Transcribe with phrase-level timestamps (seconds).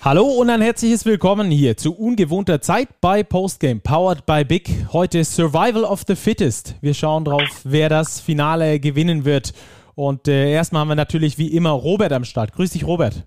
[0.00, 4.70] Hallo und ein herzliches Willkommen hier zu ungewohnter Zeit bei Postgame, powered by Big.
[4.92, 6.76] Heute Survival of the Fittest.
[6.80, 9.52] Wir schauen drauf, wer das Finale gewinnen wird.
[9.96, 12.52] Und äh, erstmal haben wir natürlich wie immer Robert am Start.
[12.52, 13.26] Grüß dich, Robert.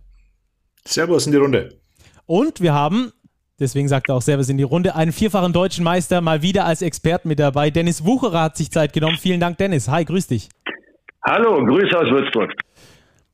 [0.85, 1.77] Servus in die Runde.
[2.25, 3.11] Und wir haben,
[3.59, 6.81] deswegen sagt er auch Servus in die Runde, einen vierfachen deutschen Meister mal wieder als
[6.81, 7.69] Experten mit dabei.
[7.69, 9.17] Dennis Wucherer hat sich Zeit genommen.
[9.17, 9.89] Vielen Dank, Dennis.
[9.89, 10.47] Hi, grüß dich.
[11.25, 12.53] Hallo, Grüße aus Würzburg.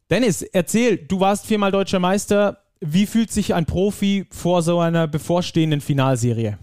[0.10, 5.08] Dennis, erzähl, du warst viermal deutscher Meister wie fühlt sich ein Profi vor so einer
[5.08, 6.58] bevorstehenden Finalserie?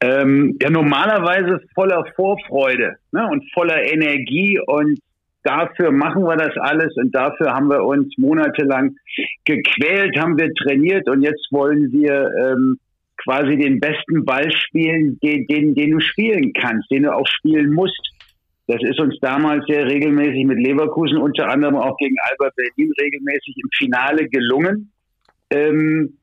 [0.00, 4.98] Ähm, ja, normalerweise voller Vorfreude ne, und voller Energie und
[5.44, 8.96] dafür machen wir das alles und dafür haben wir uns monatelang
[9.44, 12.78] gequält, haben wir trainiert und jetzt wollen wir ähm,
[13.24, 17.72] quasi den besten Ball spielen, den, den, den du spielen kannst, den du auch spielen
[17.72, 18.11] musst.
[18.72, 23.54] Das ist uns damals sehr regelmäßig mit Leverkusen, unter anderem auch gegen Alba Berlin regelmäßig
[23.62, 24.90] im Finale gelungen.
[25.50, 26.16] Ähm,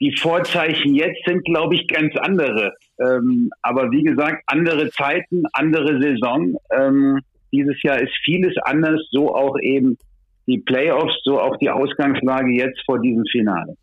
[0.00, 2.74] die Vorzeichen jetzt sind, glaube ich, ganz andere.
[3.00, 6.54] Ähm, aber wie gesagt, andere Zeiten, andere Saison.
[6.70, 7.18] Ähm,
[7.52, 9.98] dieses Jahr ist vieles anders, so auch eben
[10.46, 13.74] die Playoffs, so auch die Ausgangslage jetzt vor diesem Finale.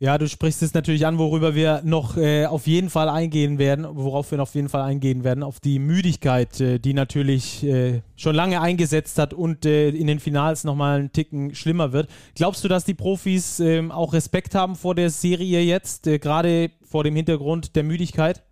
[0.00, 3.86] Ja, du sprichst es natürlich an, worüber wir noch äh, auf jeden Fall eingehen werden,
[3.88, 8.02] worauf wir noch auf jeden Fall eingehen werden, auf die Müdigkeit, äh, die natürlich äh,
[8.16, 12.08] schon lange eingesetzt hat und äh, in den Finals nochmal einen Ticken schlimmer wird.
[12.34, 16.70] Glaubst du, dass die Profis ähm, auch Respekt haben vor der Serie jetzt, äh, gerade
[16.82, 18.42] vor dem Hintergrund der Müdigkeit?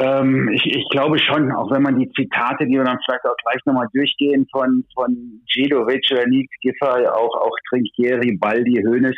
[0.00, 3.36] Ähm, ich, ich, glaube schon, auch wenn man die Zitate, die wir dann vielleicht auch
[3.44, 5.42] gleich nochmal durchgehen, von, von
[5.74, 9.16] oder Nick Giffer, auch, auch Trinkieri, Baldi, Hoeneß,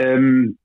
[0.00, 0.56] ähm,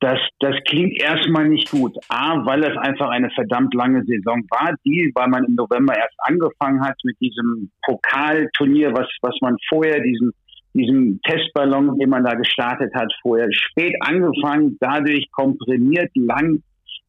[0.00, 1.96] das, das klingt erstmal nicht gut.
[2.08, 6.14] A, weil es einfach eine verdammt lange Saison war, die, weil man im November erst
[6.18, 10.30] angefangen hat mit diesem Pokalturnier, was, was man vorher, diesen,
[10.74, 16.62] diesen Testballon, den man da gestartet hat, vorher spät angefangen, dadurch komprimiert, lang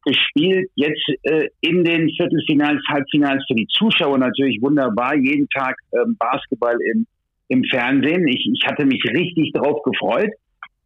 [0.04, 6.16] gespielt, jetzt äh, in den Viertelfinals, Halbfinals für die Zuschauer natürlich wunderbar, jeden Tag ähm,
[6.18, 7.06] Basketball im,
[7.48, 8.26] im Fernsehen.
[8.26, 10.30] Ich, ich hatte mich richtig drauf gefreut.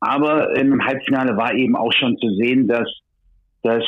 [0.06, 2.87] Aber im Halbfinale war eben auch schon zu sehen, dass
[3.62, 3.82] das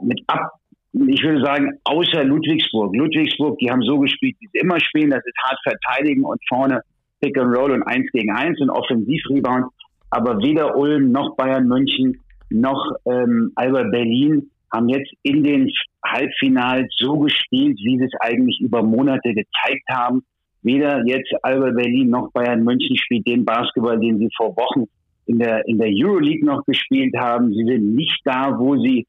[0.00, 0.52] mit ab,
[0.92, 2.94] ich würde sagen, außer Ludwigsburg.
[2.94, 5.10] Ludwigsburg, die haben so gespielt, wie sie immer spielen.
[5.10, 6.82] Das ist hart verteidigen und vorne
[7.20, 9.66] Pick and Roll und eins gegen eins und Offensivrebound.
[10.10, 15.68] Aber weder Ulm noch Bayern München noch ähm, Alba Berlin haben jetzt in den
[16.04, 20.22] Halbfinals so gespielt, wie sie es eigentlich über Monate gezeigt haben.
[20.62, 24.86] Weder jetzt Alba Berlin noch Bayern München spielt den Basketball, den sie vor Wochen
[25.30, 27.54] in der, in der Euroleague noch gespielt haben.
[27.54, 29.06] Sie sind nicht da, wo sie,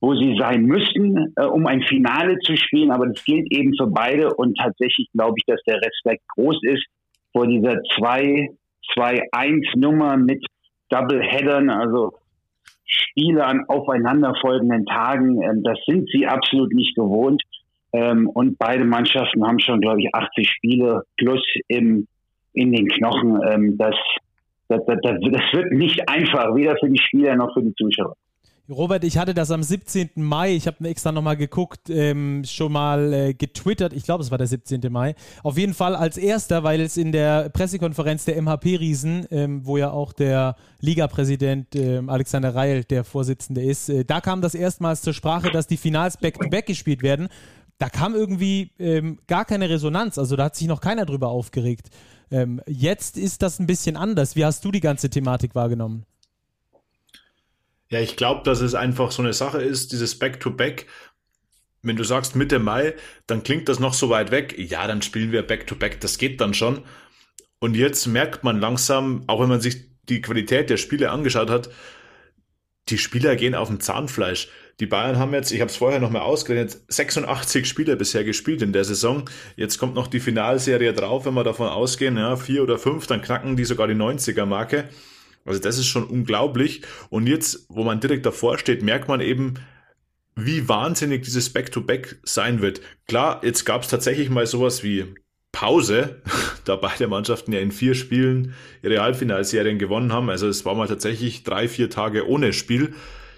[0.00, 2.92] wo sie sein müssten, äh, um ein Finale zu spielen.
[2.92, 4.32] Aber das gilt eben für beide.
[4.34, 6.86] Und tatsächlich glaube ich, dass der Respekt groß ist
[7.32, 10.46] vor dieser 2-2-1-Nummer mit
[10.88, 12.12] Double-Headern, also
[12.84, 15.42] Spiele an aufeinanderfolgenden Tagen.
[15.42, 17.42] Ähm, das sind sie absolut nicht gewohnt.
[17.92, 22.06] Ähm, und beide Mannschaften haben schon, glaube ich, 80 Spiele plus im,
[22.52, 23.40] in den Knochen.
[23.50, 23.96] Ähm, das,
[24.68, 28.16] das, das, das wird nicht einfach, weder für die Spieler noch für die Zuschauer.
[28.68, 30.10] Robert, ich hatte das am 17.
[30.16, 34.38] Mai, ich habe extra nochmal geguckt, ähm, schon mal äh, getwittert, ich glaube es war
[34.38, 34.80] der 17.
[34.90, 35.14] Mai.
[35.44, 39.92] Auf jeden Fall als erster, weil es in der Pressekonferenz der MHP-Riesen, ähm, wo ja
[39.92, 45.12] auch der Liga-Präsident äh, Alexander Reil der Vorsitzende ist, äh, da kam das erstmals zur
[45.12, 47.28] Sprache, dass die Finals back-to-back -back gespielt werden.
[47.78, 51.90] Da kam irgendwie ähm, gar keine Resonanz, also da hat sich noch keiner drüber aufgeregt.
[52.30, 54.36] Ähm, jetzt ist das ein bisschen anders.
[54.36, 56.04] Wie hast du die ganze Thematik wahrgenommen?
[57.88, 60.86] Ja, ich glaube, dass es einfach so eine Sache ist, dieses Back-to-Back.
[61.82, 62.94] Wenn du sagst Mitte Mai,
[63.28, 64.56] dann klingt das noch so weit weg.
[64.58, 66.82] Ja, dann spielen wir Back-to-Back, das geht dann schon.
[67.60, 71.70] Und jetzt merkt man langsam, auch wenn man sich die Qualität der Spiele angeschaut hat,
[72.88, 74.48] die Spieler gehen auf dem Zahnfleisch.
[74.78, 78.62] Die Bayern haben jetzt, ich habe es vorher noch mal ausgerechnet, 86 Spieler bisher gespielt
[78.62, 79.28] in der Saison.
[79.56, 83.22] Jetzt kommt noch die Finalserie drauf, wenn wir davon ausgehen, ja, vier oder fünf, dann
[83.22, 84.88] knacken die sogar die 90er-Marke.
[85.46, 86.82] Also das ist schon unglaublich.
[87.08, 89.54] Und jetzt, wo man direkt davor steht, merkt man eben,
[90.34, 92.82] wie wahnsinnig dieses Back-to-Back -Back sein wird.
[93.08, 95.14] Klar, jetzt gab es tatsächlich mal sowas wie
[95.56, 96.20] Pause,
[96.66, 100.28] da beide Mannschaften ja in vier Spielen ihre Halbfinalserien gewonnen haben.
[100.28, 102.92] Also es war mal tatsächlich drei, vier Tage ohne Spiel.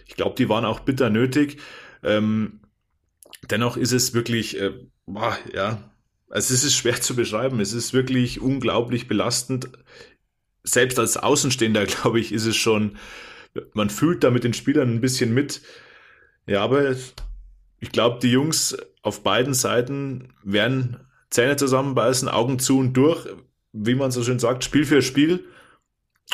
[0.04, 1.58] Ich glaube, die waren auch bitter nötig.
[2.02, 2.58] Ähm,
[3.48, 4.72] dennoch ist es wirklich, äh,
[5.06, 5.92] boah, ja,
[6.28, 7.60] also es ist schwer zu beschreiben.
[7.60, 9.70] Es ist wirklich unglaublich belastend.
[10.64, 12.96] Selbst als Außenstehender, glaube ich, ist es schon,
[13.74, 15.62] man fühlt da mit den Spielern ein bisschen mit.
[16.48, 16.96] Ja, aber
[17.78, 20.96] ich glaube, die Jungs auf beiden Seiten werden
[21.30, 23.26] Zähne zusammenbeißen, Augen zu und durch,
[23.72, 25.44] wie man so schön sagt, Spiel für Spiel.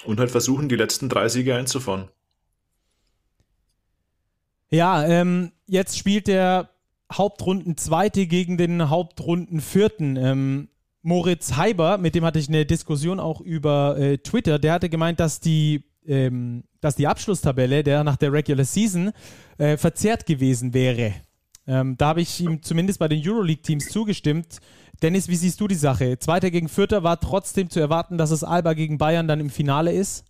[0.05, 2.09] und halt versuchen, die letzten drei Siege einzufahren.
[4.71, 6.71] Ja, ähm, jetzt spielt der
[7.13, 10.17] Hauptrunden Zweite gegen den Hauptrunden Vierten.
[10.17, 10.69] Ähm,
[11.03, 15.21] Moritz Heiber, mit dem hatte ich eine Diskussion auch über äh, Twitter, der hatte gemeint,
[15.21, 19.13] dass die, ähm, dass die Abschlusstabelle der nach der Regular Season
[19.59, 21.15] äh, verzerrt gewesen wäre.
[21.67, 24.61] Ähm, da habe ich ihm zumindest bei den Euroleague-Teams zugestimmt.
[25.05, 26.19] Dennis, wie siehst du die Sache?
[26.19, 29.93] Zweiter gegen Vierter war trotzdem zu erwarten, dass es Alba gegen Bayern dann im Finale
[29.93, 30.25] ist?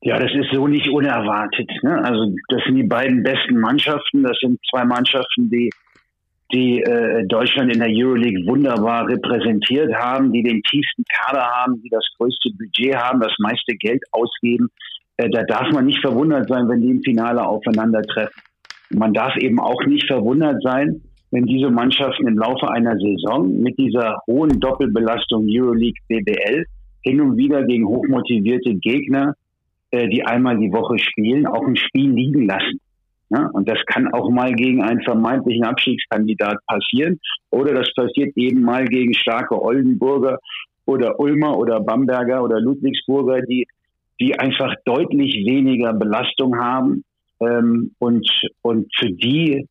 [0.00, 1.70] Ja, das ist so nicht unerwartet.
[1.82, 2.02] Ne?
[2.02, 4.22] Also das sind die beiden besten Mannschaften.
[4.22, 5.68] Das sind zwei Mannschaften, die
[6.54, 11.90] die äh, Deutschland in der Euroleague wunderbar repräsentiert haben, die den tiefsten Kader haben, die
[11.90, 14.70] das größte Budget haben, das meiste Geld ausgeben.
[15.18, 18.42] Äh, da darf man nicht verwundert sein, wenn die im Finale aufeinandertreffen.
[18.88, 23.78] Man darf eben auch nicht verwundert sein, wenn diese Mannschaften im Laufe einer Saison mit
[23.78, 26.64] dieser hohen Doppelbelastung Euroleague BBL
[27.02, 29.34] hin und wieder gegen hochmotivierte Gegner,
[29.90, 32.80] äh, die einmal die Woche spielen, auch ein Spiel liegen lassen.
[33.30, 37.20] Ja, und das kann auch mal gegen einen vermeintlichen Abstiegskandidat passieren.
[37.50, 40.38] Oder das passiert eben mal gegen starke Oldenburger
[40.86, 43.66] oder Ulmer oder Bamberger oder Ludwigsburger, die,
[44.18, 47.04] die einfach deutlich weniger Belastung haben
[47.40, 48.26] ähm, und,
[48.62, 49.66] und für die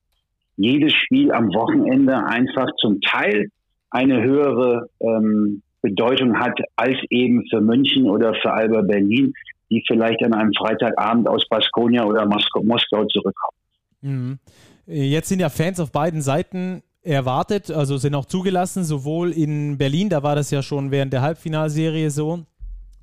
[0.57, 3.49] jedes Spiel am Wochenende einfach zum Teil
[3.89, 9.33] eine höhere ähm, Bedeutung hat als eben für München oder für Alba Berlin,
[9.69, 13.57] die vielleicht an einem Freitagabend aus Baskonia oder Moskau, Moskau zurückkommen.
[14.01, 14.39] Mhm.
[14.87, 20.09] Jetzt sind ja Fans auf beiden Seiten erwartet, also sind auch zugelassen, sowohl in Berlin,
[20.09, 22.45] da war das ja schon während der Halbfinalserie so.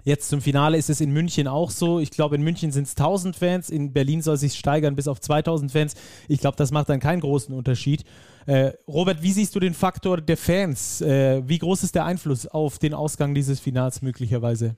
[0.05, 1.99] Jetzt zum Finale ist es in München auch so.
[1.99, 5.09] Ich glaube, in München sind es 1000 Fans, in Berlin soll es sich steigern bis
[5.09, 5.95] auf 2000 Fans.
[6.29, 8.05] Ich glaube, das macht dann keinen großen Unterschied.
[8.45, 11.01] Äh, Robert, wie siehst du den Faktor der Fans?
[11.01, 14.77] Äh, wie groß ist der Einfluss auf den Ausgang dieses Finals möglicherweise?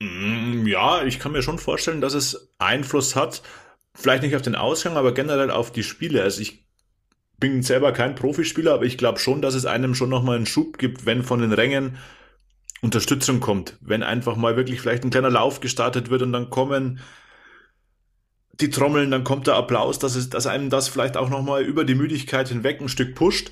[0.00, 3.42] Mm, ja, ich kann mir schon vorstellen, dass es Einfluss hat.
[3.94, 6.22] Vielleicht nicht auf den Ausgang, aber generell auf die Spiele.
[6.22, 6.64] Also ich
[7.38, 10.76] bin selber kein Profispieler, aber ich glaube schon, dass es einem schon nochmal einen Schub
[10.76, 11.96] gibt, wenn von den Rängen
[12.84, 13.76] Unterstützung kommt.
[13.80, 17.00] Wenn einfach mal wirklich vielleicht ein kleiner Lauf gestartet wird und dann kommen
[18.60, 21.84] die Trommeln, dann kommt der Applaus, dass, es, dass einem das vielleicht auch nochmal über
[21.84, 23.50] die Müdigkeit hinweg ein Stück pusht.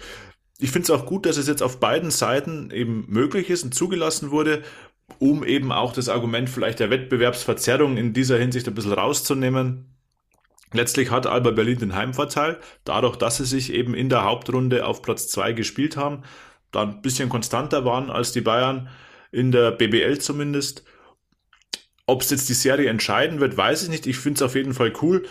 [0.58, 3.74] Ich finde es auch gut, dass es jetzt auf beiden Seiten eben möglich ist und
[3.74, 4.62] zugelassen wurde
[5.18, 9.96] um eben auch das Argument vielleicht der Wettbewerbsverzerrung in dieser Hinsicht ein bisschen rauszunehmen.
[10.72, 15.02] Letztlich hat Alba Berlin den Heimvorteil, dadurch, dass sie sich eben in der Hauptrunde auf
[15.02, 16.22] Platz 2 gespielt haben,
[16.70, 18.88] da ein bisschen konstanter waren als die Bayern,
[19.32, 20.84] in der BBL zumindest.
[22.06, 24.06] Ob es jetzt die Serie entscheiden wird, weiß ich nicht.
[24.06, 25.26] Ich finde es auf jeden Fall cool.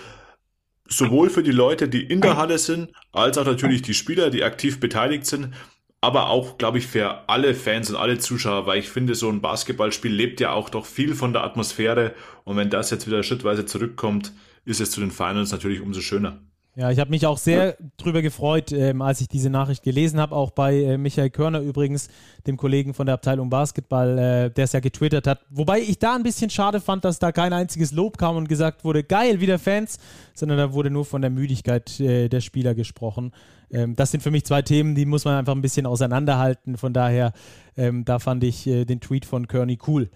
[0.87, 4.43] Sowohl für die Leute, die in der Halle sind, als auch natürlich die Spieler, die
[4.43, 5.53] aktiv beteiligt sind,
[6.01, 9.41] aber auch, glaube ich, für alle Fans und alle Zuschauer, weil ich finde, so ein
[9.41, 13.65] Basketballspiel lebt ja auch doch viel von der Atmosphäre und wenn das jetzt wieder schrittweise
[13.65, 14.33] zurückkommt,
[14.65, 16.41] ist es zu den Finals natürlich umso schöner.
[16.73, 20.33] Ja, ich habe mich auch sehr drüber gefreut, ähm, als ich diese Nachricht gelesen habe,
[20.33, 22.07] auch bei äh, Michael Körner übrigens,
[22.47, 25.41] dem Kollegen von der Abteilung Basketball, äh, der es ja getwittert hat.
[25.49, 28.85] Wobei ich da ein bisschen schade fand, dass da kein einziges Lob kam und gesagt
[28.85, 29.99] wurde, geil, wieder Fans,
[30.33, 33.33] sondern da wurde nur von der Müdigkeit äh, der Spieler gesprochen.
[33.69, 36.77] Ähm, das sind für mich zwei Themen, die muss man einfach ein bisschen auseinanderhalten.
[36.77, 37.33] Von daher,
[37.75, 40.09] ähm, da fand ich äh, den Tweet von Kearney cool.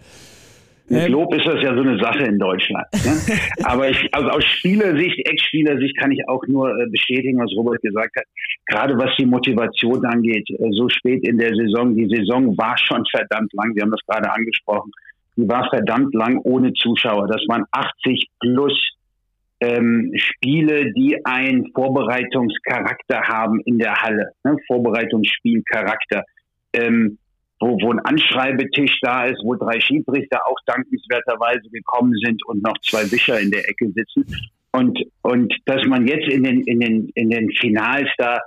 [0.88, 2.86] Mit ähm, Lob ist das ja so eine Sache in Deutschland.
[2.92, 3.36] Ne?
[3.64, 8.14] Aber ich, also aus Spielersicht, Ex-Spielersicht kann ich auch nur äh, bestätigen, was Robert gesagt
[8.16, 8.24] hat.
[8.66, 11.96] Gerade was die Motivation angeht, äh, so spät in der Saison.
[11.96, 13.74] Die Saison war schon verdammt lang.
[13.74, 14.92] Wir haben das gerade angesprochen.
[15.36, 17.26] Die war verdammt lang ohne Zuschauer.
[17.26, 18.96] Das waren 80 plus
[19.60, 24.30] ähm, Spiele, die einen Vorbereitungscharakter haben in der Halle.
[24.44, 24.56] Ne?
[24.66, 26.24] Vorbereitungsspielcharakter.
[26.72, 27.18] Ähm,
[27.60, 32.78] wo, wo ein Anschreibetisch da ist, wo drei Schiedsrichter auch dankenswerterweise gekommen sind und noch
[32.82, 34.26] zwei Wischer in der Ecke sitzen.
[34.72, 38.38] Und, und dass man jetzt in den, in den, in den Finals da,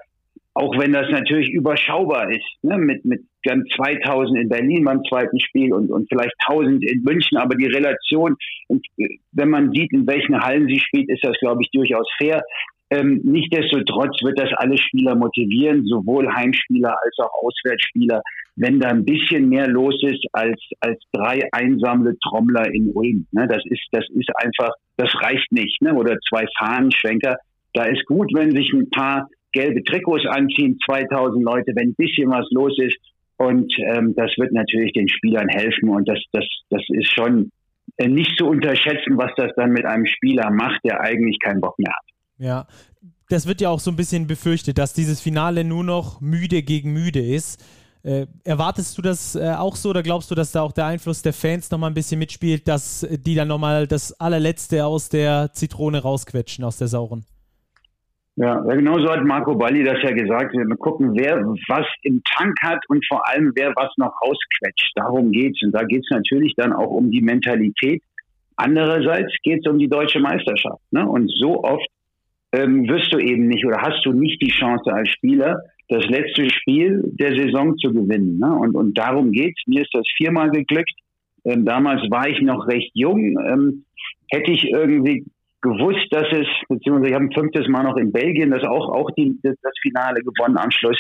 [0.54, 5.39] auch wenn das natürlich überschaubar ist, ne, mit, mit ganz 2000 in Berlin beim zweiten
[5.39, 8.36] Spiel und, und vielleicht 1000 in München, aber die Relation,
[8.68, 8.86] und
[9.32, 12.44] wenn man sieht, in welchen Hallen sie spielt, ist das, glaube ich, durchaus fair.
[12.91, 18.22] Ähm, Nichtsdestotrotz wird das alle Spieler motivieren, sowohl Heimspieler als auch Auswärtsspieler,
[18.55, 23.27] wenn da ein bisschen mehr los ist als, als drei einsame Trommler in Ulm.
[23.31, 23.48] Ne?
[23.48, 25.81] Das ist, das ist einfach, das reicht nicht.
[25.81, 25.93] Ne?
[25.93, 27.38] Oder zwei Fahnenschwenker.
[27.74, 32.29] Da ist gut, wenn sich ein paar gelbe Trikots anziehen, 2000 Leute, wenn ein bisschen
[32.31, 32.98] was los ist.
[33.38, 35.89] Und ähm, das wird natürlich den Spielern helfen.
[35.89, 37.51] Und das, das, das ist schon
[37.98, 41.77] äh, nicht zu unterschätzen, was das dann mit einem Spieler macht, der eigentlich keinen Bock
[41.77, 42.09] mehr hat.
[42.39, 42.67] Ja,
[43.29, 46.93] das wird ja auch so ein bisschen befürchtet, dass dieses Finale nur noch müde gegen
[46.93, 47.63] müde ist.
[48.01, 51.22] Äh, erwartest du das äh, auch so oder glaubst du, dass da auch der Einfluss
[51.22, 56.01] der Fans nochmal ein bisschen mitspielt, dass die dann nochmal das allerletzte aus der Zitrone
[56.01, 57.25] rausquetschen, aus der sauren?
[58.38, 60.53] Ja, genau so hat Marco Balli das ja gesagt.
[60.53, 64.93] Wir gucken, wer was im Tank hat und vor allem, wer was noch rausquetscht.
[64.96, 65.62] Darum geht's.
[65.62, 68.01] Und da geht's natürlich dann auch um die Mentalität.
[68.55, 70.81] Andererseits geht's um die deutsche Meisterschaft.
[70.91, 71.05] Ne?
[71.05, 71.86] Und so oft
[72.51, 76.50] ähm, wirst du eben nicht oder hast du nicht die Chance als Spieler, das letzte
[76.50, 78.38] Spiel der Saison zu gewinnen.
[78.38, 78.53] Ne?
[78.53, 79.62] Und, und darum geht's.
[79.65, 80.94] Mir ist das viermal geglückt.
[81.46, 83.38] Ähm, damals war ich noch recht jung.
[83.48, 83.86] Ähm,
[84.29, 85.25] hätte ich irgendwie
[85.62, 89.12] gewusst, dass es, beziehungsweise ich habe ein fünftes Mal noch in Belgien das auch, auch
[89.18, 90.98] die, das, das Finale gewonnen am Schluss.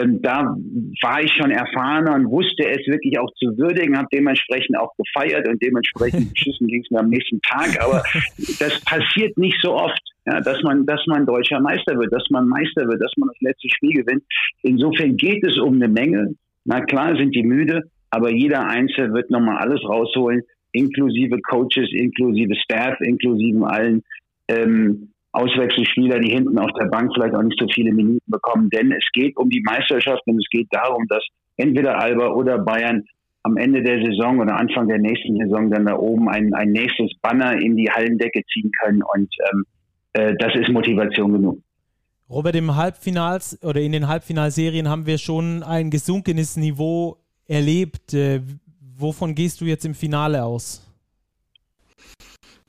[0.00, 0.54] Ähm, da
[1.02, 5.46] war ich schon erfahrener und wusste es wirklich auch zu würdigen, habe dementsprechend auch gefeiert
[5.48, 7.82] und dementsprechend beschissen ging es mir am nächsten Tag.
[7.82, 8.02] Aber
[8.58, 12.48] das passiert nicht so oft, ja, dass man, dass man deutscher Meister wird, dass man
[12.48, 14.22] Meister wird, dass man das letzte Spiel gewinnt.
[14.62, 16.34] Insofern geht es um eine Menge.
[16.64, 20.42] Na klar sind die müde, aber jeder Einzelne wird nochmal alles rausholen
[20.72, 24.02] inklusive Coaches, inklusive Staff, inklusive allen
[24.48, 28.70] ähm, Auswechselspieler, die hinten auf der Bank vielleicht auch nicht so viele Minuten bekommen.
[28.70, 31.24] Denn es geht um die Meisterschaft und es geht darum, dass
[31.56, 33.04] entweder Alba oder Bayern
[33.42, 37.12] am Ende der Saison oder Anfang der nächsten Saison dann da oben ein, ein nächstes
[37.22, 39.02] Banner in die Hallendecke ziehen können.
[39.02, 39.64] Und ähm,
[40.12, 41.62] äh, das ist Motivation genug.
[42.30, 48.12] Robert, im Halbfinals oder in den Halbfinalserien haben wir schon ein gesunkenes Niveau erlebt.
[48.12, 48.42] Äh,
[48.96, 50.84] wovon gehst du jetzt im Finale aus?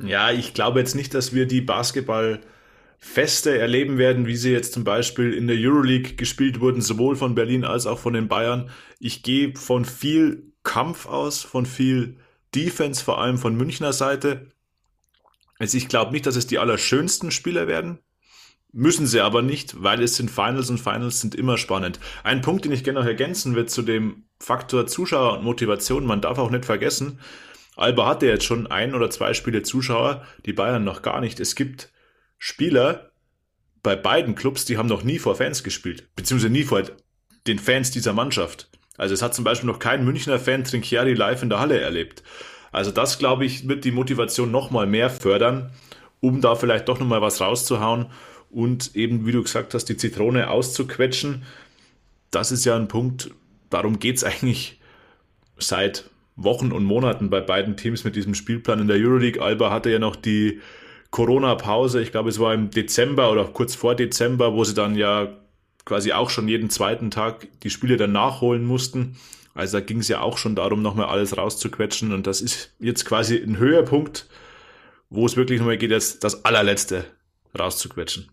[0.02, 4.86] Ja, ich glaube jetzt nicht, dass wir die Basketballfeste erleben werden, wie sie jetzt zum
[4.86, 8.70] Beispiel in der Euroleague gespielt wurden, sowohl von Berlin als auch von den Bayern.
[9.00, 12.16] Ich gehe von viel Kampf aus, von viel
[12.56, 14.48] Defense, vor allem von Münchner Seite.
[15.60, 18.00] Also ich glaube nicht, dass es die allerschönsten Spieler werden.
[18.72, 22.00] Müssen sie aber nicht, weil es sind Finals und Finals sind immer spannend.
[22.24, 26.22] Ein Punkt, den ich gerne noch ergänzen will zu dem Faktor Zuschauer und Motivation, man
[26.22, 27.20] darf auch nicht vergessen,
[27.76, 31.40] Alba hatte jetzt schon ein oder zwei Spiele Zuschauer, die Bayern noch gar nicht.
[31.40, 31.92] Es gibt
[32.38, 33.12] Spieler
[33.82, 36.84] bei beiden Clubs, die haben noch nie vor Fans gespielt, beziehungsweise nie vor
[37.48, 38.70] den Fans dieser Mannschaft.
[38.98, 42.22] Also es hat zum Beispiel noch kein Münchner Fan Trinchieri live in der Halle erlebt.
[42.72, 45.72] Also das, glaube ich, wird die Motivation nochmal mehr fördern,
[46.20, 48.08] um da vielleicht doch nochmal was rauszuhauen
[48.52, 51.44] und eben, wie du gesagt hast, die Zitrone auszuquetschen.
[52.32, 53.32] Das ist ja ein Punkt,
[53.70, 54.80] darum geht es eigentlich
[55.58, 59.42] seit Wochen und Monaten bei beiden Teams mit diesem Spielplan in der Euroleague.
[59.42, 60.62] Alba hatte ja noch die
[61.12, 65.36] Corona-Pause, ich glaube es war im Dezember oder kurz vor Dezember, wo sie dann ja
[65.86, 69.18] quasi auch schon jeden zweiten Tag die Spiele dann nachholen mussten.
[69.60, 73.06] Also da ging es ja auch schon darum, nochmal alles rauszuquetschen und das ist jetzt
[73.06, 74.28] quasi ein Höhepunkt,
[75.10, 77.06] wo es wirklich nochmal geht, jetzt das allerletzte
[77.58, 78.32] rauszuquetschen.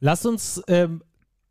[0.00, 1.02] Lass uns ähm,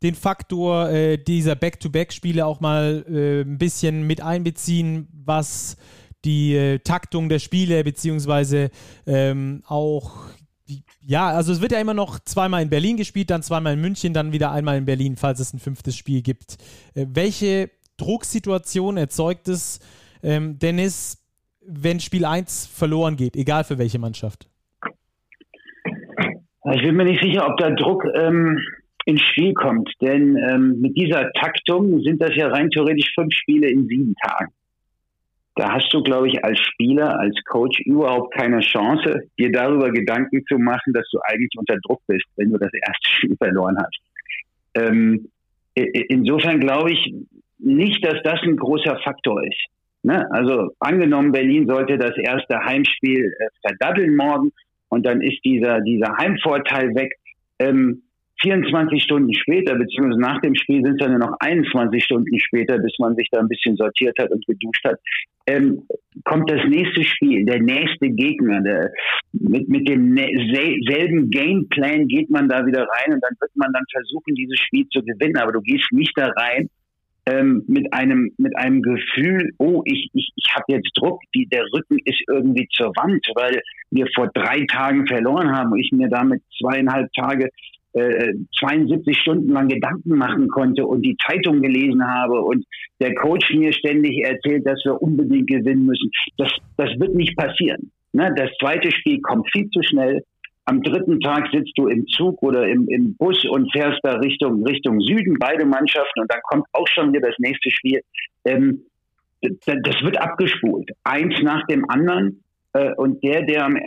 [0.02, 5.76] den Faktor äh, dieser Back-to-Back-Spiele auch mal äh, ein bisschen mit einbeziehen, was
[6.24, 8.70] die äh, Taktung der Spiele beziehungsweise
[9.06, 10.28] ähm, auch
[11.00, 14.12] ja, also es wird ja immer noch zweimal in Berlin gespielt, dann zweimal in München,
[14.12, 16.58] dann wieder einmal in Berlin, falls es ein fünftes Spiel gibt.
[16.94, 19.80] Äh, welche Drucksituation erzeugt es,
[20.22, 21.22] ähm, Dennis,
[21.66, 24.48] wenn Spiel 1 verloren geht, egal für welche Mannschaft?
[26.74, 28.58] Ich bin mir nicht sicher, ob da Druck ähm,
[29.04, 33.68] ins Spiel kommt, denn ähm, mit dieser Taktung sind das ja rein theoretisch fünf Spiele
[33.68, 34.52] in sieben Tagen.
[35.54, 40.44] Da hast du, glaube ich, als Spieler, als Coach überhaupt keine Chance, dir darüber Gedanken
[40.46, 43.98] zu machen, dass du eigentlich unter Druck bist, wenn du das erste Spiel verloren hast.
[44.74, 45.28] Ähm,
[45.74, 47.12] insofern glaube ich
[47.58, 49.66] nicht, dass das ein großer Faktor ist.
[50.02, 50.26] Ne?
[50.30, 54.52] Also angenommen, Berlin sollte das erste Heimspiel äh, verdaddeln morgen
[54.88, 57.12] und dann ist dieser, dieser Heimvorteil weg.
[57.58, 58.02] Ähm,
[58.40, 62.78] 24 Stunden später, beziehungsweise nach dem Spiel sind es dann nur noch 21 Stunden später,
[62.78, 65.00] bis man sich da ein bisschen sortiert hat und geduscht hat,
[65.48, 65.82] ähm,
[66.24, 68.60] kommt das nächste Spiel, der nächste Gegner.
[68.60, 68.92] Der,
[69.32, 73.84] mit, mit dem selben Gameplan geht man da wieder rein und dann wird man dann
[73.90, 75.36] versuchen, dieses Spiel zu gewinnen.
[75.36, 76.68] Aber du gehst nicht da rein
[77.28, 81.64] ähm, mit einem mit einem Gefühl, oh, ich ich, ich habe jetzt Druck, die, der
[81.74, 86.08] Rücken ist irgendwie zur Wand, weil wir vor drei Tagen verloren haben und ich mir
[86.08, 87.50] damit zweieinhalb Tage
[87.94, 92.64] äh, 72 Stunden lang Gedanken machen konnte und die Zeitung gelesen habe und
[93.00, 96.10] der Coach mir ständig erzählt, dass wir unbedingt gewinnen müssen.
[96.36, 97.90] Das, das wird nicht passieren.
[98.12, 98.32] Ne?
[98.36, 100.22] Das zweite Spiel kommt viel zu schnell.
[100.68, 104.62] Am dritten Tag sitzt du im Zug oder im, im Bus und fährst da Richtung,
[104.66, 108.02] Richtung Süden, beide Mannschaften, und dann kommt auch schon wieder das nächste Spiel.
[108.44, 108.82] Ähm,
[109.40, 110.90] das wird abgespult.
[111.04, 112.44] Eins nach dem anderen.
[112.74, 113.78] Äh, und der, der am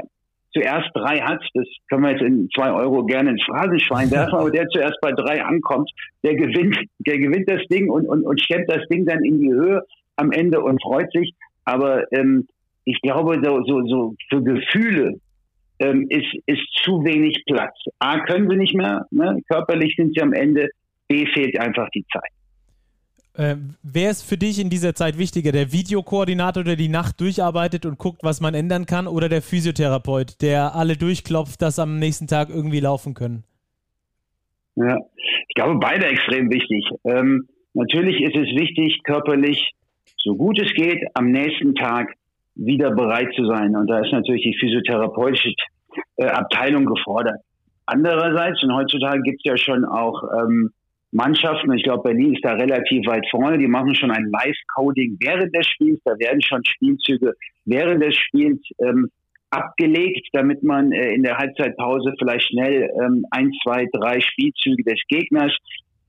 [0.53, 4.49] zuerst drei hat, das können wir jetzt in zwei Euro gerne ins Phrasenschwein werfen, aber
[4.49, 5.91] der zuerst bei drei ankommt,
[6.23, 9.53] der gewinnt, der gewinnt das Ding und, und, und stemmt das Ding dann in die
[9.53, 9.83] Höhe
[10.15, 11.35] am Ende und freut sich.
[11.63, 12.47] Aber ähm,
[12.85, 15.19] ich glaube, so, so, so für Gefühle
[15.81, 17.75] ähm, ist, ist zu wenig Platz.
[17.99, 19.41] A, können sie nicht mehr, ne?
[19.49, 20.69] körperlich sind sie am Ende,
[21.07, 22.31] B, fehlt einfach die Zeit.
[23.33, 27.85] Äh, wer ist für dich in dieser Zeit wichtiger, der Videokoordinator, der die Nacht durcharbeitet
[27.85, 32.27] und guckt, was man ändern kann, oder der Physiotherapeut, der alle durchklopft, dass am nächsten
[32.27, 33.43] Tag irgendwie laufen können?
[34.75, 34.97] Ja,
[35.47, 36.85] ich glaube, beide extrem wichtig.
[37.05, 39.71] Ähm, natürlich ist es wichtig, körperlich,
[40.17, 42.13] so gut es geht, am nächsten Tag
[42.55, 43.75] wieder bereit zu sein.
[43.75, 45.53] Und da ist natürlich die physiotherapeutische
[46.17, 47.39] äh, Abteilung gefordert.
[47.85, 50.71] Andererseits, und heutzutage gibt es ja schon auch ähm,
[51.11, 55.53] Mannschaften, ich glaube, Berlin ist da relativ weit vorne, die machen schon ein Live-Coding während
[55.53, 57.33] des Spiels, da werden schon Spielzüge
[57.65, 59.09] während des Spiels ähm,
[59.49, 65.01] abgelegt, damit man äh, in der Halbzeitpause vielleicht schnell ähm, ein, zwei, drei Spielzüge des
[65.09, 65.53] Gegners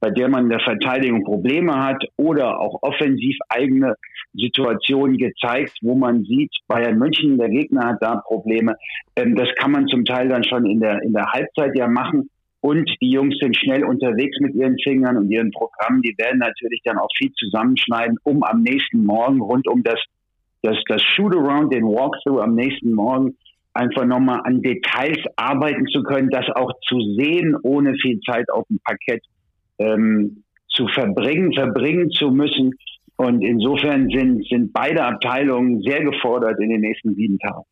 [0.02, 3.94] bei der man in der Verteidigung Probleme hat oder auch offensiv eigene
[4.34, 8.74] Situationen gezeigt, wo man sieht, Bayern München, der Gegner hat da Probleme.
[9.14, 12.28] Ähm, das kann man zum Teil dann schon in der, in der Halbzeit ja machen.
[12.60, 16.02] Und die Jungs sind schnell unterwegs mit ihren Fingern und ihren Programmen.
[16.02, 20.00] Die werden natürlich dann auch viel zusammenschneiden, um am nächsten Morgen rund um das,
[20.62, 23.36] das, das Shoot-Around, den Walkthrough am nächsten Morgen
[23.72, 28.66] einfach nochmal an Details arbeiten zu können, das auch zu sehen, ohne viel Zeit auf
[28.66, 29.22] dem Parkett
[29.78, 32.72] ähm, zu verbringen, verbringen zu müssen.
[33.16, 37.62] Und insofern sind, sind beide Abteilungen sehr gefordert in den nächsten sieben Tagen.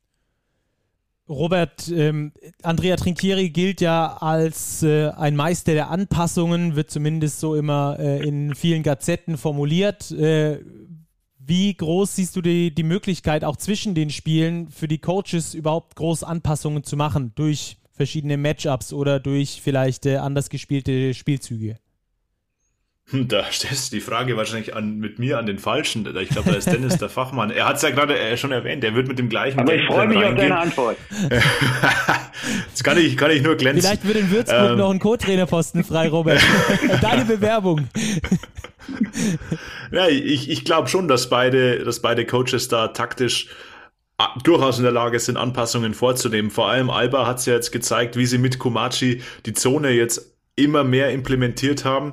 [1.28, 7.54] Robert, ähm, Andrea Trinchieri gilt ja als äh, ein Meister der Anpassungen, wird zumindest so
[7.54, 10.10] immer äh, in vielen Gazetten formuliert.
[10.10, 10.58] Äh,
[11.38, 15.94] wie groß siehst du die, die Möglichkeit, auch zwischen den Spielen für die Coaches überhaupt
[15.94, 21.76] groß Anpassungen zu machen durch verschiedene Matchups oder durch vielleicht äh, anders gespielte Spielzüge?
[23.10, 26.06] Hm, da stellst du die Frage wahrscheinlich an, mit mir an den Falschen.
[26.16, 27.50] Ich glaube, da ist Dennis der Fachmann.
[27.50, 29.58] Er hat es ja gerade äh, schon erwähnt, er wird mit dem gleichen.
[29.58, 30.34] Aber ich freue mich reingehen.
[30.34, 30.96] auf deine Antwort.
[32.70, 33.82] das kann ich, kann ich nur glänzen.
[33.82, 34.78] Vielleicht wird in Würzburg ähm.
[34.78, 36.40] noch ein Co-Trainerposten frei, Robert.
[37.02, 37.88] Deine Bewerbung.
[39.90, 43.48] ja, ich, ich glaube schon, dass beide, dass beide Coaches da taktisch
[44.18, 46.50] ah, durchaus in der Lage sind, Anpassungen vorzunehmen.
[46.52, 50.36] Vor allem Alba hat es ja jetzt gezeigt, wie sie mit Komachi die Zone jetzt
[50.54, 52.12] immer mehr implementiert haben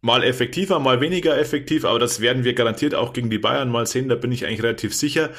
[0.00, 3.86] mal effektiver, mal weniger effektiv, aber das werden wir garantiert auch gegen die Bayern mal
[3.86, 5.30] sehen, da bin ich eigentlich relativ sicher.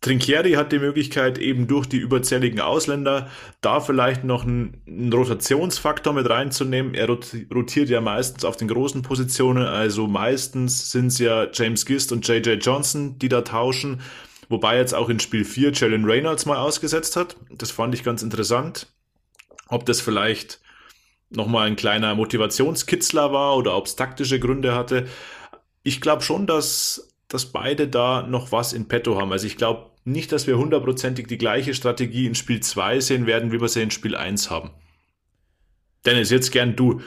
[0.00, 3.28] Trinchieri hat die Möglichkeit, eben durch die überzähligen Ausländer
[3.60, 6.94] da vielleicht noch einen, einen Rotationsfaktor mit reinzunehmen.
[6.94, 12.12] Er rotiert ja meistens auf den großen Positionen, also meistens sind es ja James Gist
[12.12, 14.00] und JJ Johnson, die da tauschen,
[14.48, 17.36] wobei jetzt auch in Spiel 4 Jalen Reynolds mal ausgesetzt hat.
[17.50, 18.86] Das fand ich ganz interessant.
[19.68, 20.59] Ob das vielleicht
[21.30, 25.06] nochmal ein kleiner Motivationskitzler war oder ob es taktische Gründe hatte.
[25.82, 29.32] Ich glaube schon, dass, dass beide da noch was in petto haben.
[29.32, 33.52] Also ich glaube nicht, dass wir hundertprozentig die gleiche Strategie in Spiel 2 sehen werden,
[33.52, 34.70] wie wir sie in Spiel 1 haben.
[36.06, 37.02] Dennis, jetzt gern du.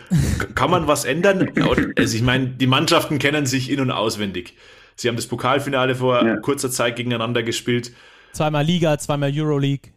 [0.56, 1.52] Kann man was ändern?
[1.98, 4.56] Also ich meine, die Mannschaften kennen sich in- und auswendig.
[4.96, 6.38] Sie haben das Pokalfinale vor ja.
[6.38, 7.92] kurzer Zeit gegeneinander gespielt.
[8.34, 9.92] Zweimal Liga, zweimal Euroleague.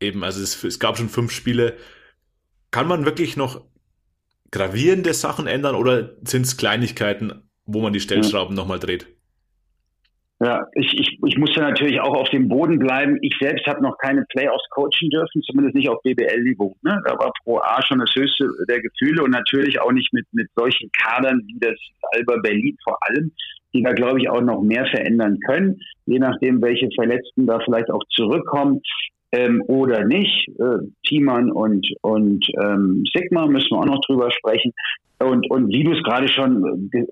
[0.00, 1.76] Eben, also es, es gab schon fünf Spiele.
[2.70, 3.62] Kann man wirklich noch
[4.50, 8.62] gravierende Sachen ändern oder sind es Kleinigkeiten, wo man die Stellschrauben ja.
[8.62, 9.06] nochmal dreht?
[10.42, 13.18] Ja, ich, ich, ich musste natürlich auch auf dem Boden bleiben.
[13.20, 16.74] Ich selbst habe noch keine Playoffs coachen dürfen, zumindest nicht auf BBL-Niveau.
[16.82, 16.98] Ne?
[17.04, 20.48] Da war Pro A schon das höchste der Gefühle und natürlich auch nicht mit, mit
[20.56, 21.78] solchen Kadern wie das
[22.12, 23.32] Alba Berlin vor allem,
[23.74, 27.90] die da, glaube ich, auch noch mehr verändern können, je nachdem, welche Verletzten da vielleicht
[27.90, 28.80] auch zurückkommen
[29.32, 30.48] ähm, oder nicht.
[30.58, 34.72] Äh, Thiemann und, und ähm, Sigma müssen wir auch noch drüber sprechen.
[35.18, 37.06] Und, und wie du es gerade schon ge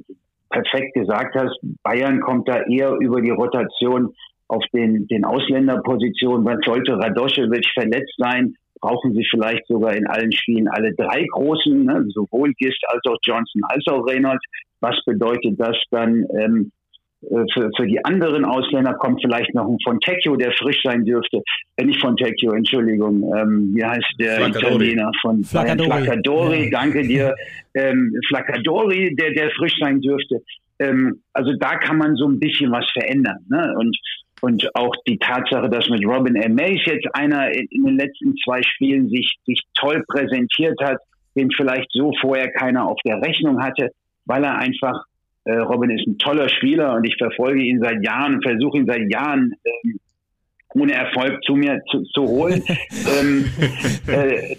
[0.50, 4.14] perfekt gesagt hast, Bayern kommt da eher über die Rotation
[4.48, 6.42] auf den, den Ausländerpositionen.
[6.42, 11.84] Man sollte Radoschewitsch verletzt sein, brauchen sie vielleicht sogar in allen Spielen alle drei Großen,
[11.84, 12.06] ne?
[12.08, 14.44] sowohl Gist als auch Johnson als auch Reynolds.
[14.80, 16.77] Was bedeutet das dann ähm, äh,
[17.20, 21.42] für, für die anderen Ausländer kommt vielleicht noch ein Fontecchio, der frisch sein dürfte.
[21.76, 23.22] Äh, nicht Fontecchio, Entschuldigung.
[23.36, 24.74] Ähm, wie heißt der Flaccadori.
[24.74, 25.88] Italiener von Flaccadori?
[25.88, 26.70] Flaccadori, ja.
[26.70, 27.34] danke dir.
[27.74, 30.40] Ähm, Flaccadori, der, der frisch sein dürfte.
[30.80, 33.38] Ähm, also da kann man so ein bisschen was verändern.
[33.48, 33.72] Ne?
[33.78, 33.96] Und
[34.40, 36.54] und auch die Tatsache, dass mit Robin M.
[36.54, 40.98] Mays jetzt einer in den letzten zwei Spielen sich, sich toll präsentiert hat,
[41.36, 43.90] den vielleicht so vorher keiner auf der Rechnung hatte,
[44.26, 45.04] weil er einfach
[45.48, 48.86] äh, Robin ist ein toller Spieler und ich verfolge ihn seit Jahren und versuche ihn
[48.86, 49.98] seit Jahren ähm,
[50.74, 52.62] ohne Erfolg zu mir zu, zu holen.
[53.20, 53.46] ähm,
[54.06, 54.56] äh,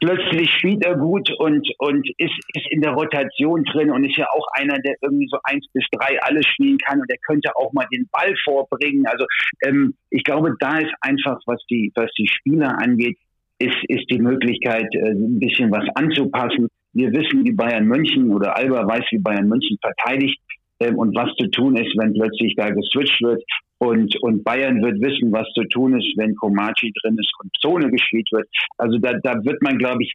[0.00, 4.26] plötzlich spielt er gut und, und ist, ist in der Rotation drin und ist ja
[4.32, 7.72] auch einer, der irgendwie so eins bis drei alles spielen kann und der könnte auch
[7.72, 9.06] mal den Ball vorbringen.
[9.06, 9.26] Also
[9.64, 13.18] ähm, ich glaube, da ist einfach, was die, was die Spieler angeht,
[13.58, 16.68] ist, ist die Möglichkeit, äh, ein bisschen was anzupassen.
[16.92, 20.40] Wir wissen, wie Bayern München oder Alba weiß, wie Bayern München verteidigt
[20.80, 23.42] ähm, und was zu tun ist, wenn plötzlich da geswitcht wird.
[23.78, 27.90] Und, und Bayern wird wissen, was zu tun ist, wenn Komachi drin ist und Zone
[27.90, 28.48] gespielt wird.
[28.76, 30.12] Also da, da wird man, glaube ich,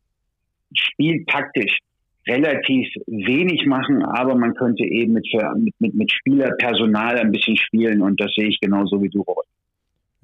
[0.77, 1.79] spieltaktisch
[2.27, 5.27] relativ wenig machen, aber man könnte eben mit,
[5.79, 9.45] mit, mit, Spielerpersonal ein bisschen spielen und das sehe ich genauso wie du, Robert.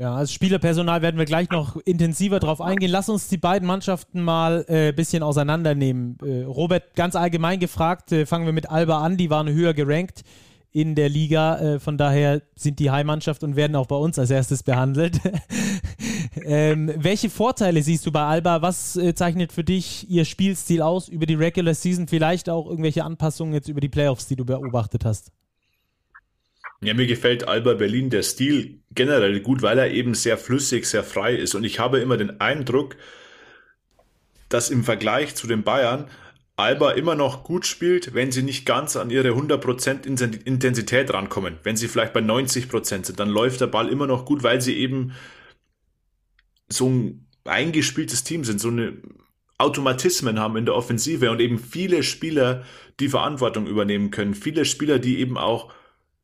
[0.01, 2.89] Ja, als Spielerpersonal werden wir gleich noch intensiver drauf eingehen.
[2.89, 6.17] Lass uns die beiden Mannschaften mal ein äh, bisschen auseinandernehmen.
[6.23, 10.23] Äh, Robert, ganz allgemein gefragt, äh, fangen wir mit Alba an, die waren höher gerankt
[10.71, 11.59] in der Liga.
[11.59, 15.19] Äh, von daher sind die Heimmannschaft und werden auch bei uns als erstes behandelt.
[16.45, 18.63] ähm, welche Vorteile siehst du bei Alba?
[18.63, 22.07] Was äh, zeichnet für dich ihr Spielstil aus über die Regular Season?
[22.07, 25.31] Vielleicht auch irgendwelche Anpassungen jetzt über die Playoffs, die du beobachtet hast?
[26.83, 31.03] Ja, mir gefällt Alba Berlin der Stil generell gut, weil er eben sehr flüssig, sehr
[31.03, 31.53] frei ist.
[31.53, 32.95] Und ich habe immer den Eindruck,
[34.49, 36.09] dass im Vergleich zu den Bayern
[36.57, 40.05] Alba immer noch gut spielt, wenn sie nicht ganz an ihre 100%
[40.43, 41.57] Intensität rankommen.
[41.63, 44.77] Wenn sie vielleicht bei 90% sind, dann läuft der Ball immer noch gut, weil sie
[44.77, 45.13] eben
[46.67, 48.97] so ein eingespieltes Team sind, so eine
[49.57, 52.65] Automatismen haben in der Offensive und eben viele Spieler,
[52.99, 54.33] die Verantwortung übernehmen können.
[54.33, 55.71] Viele Spieler, die eben auch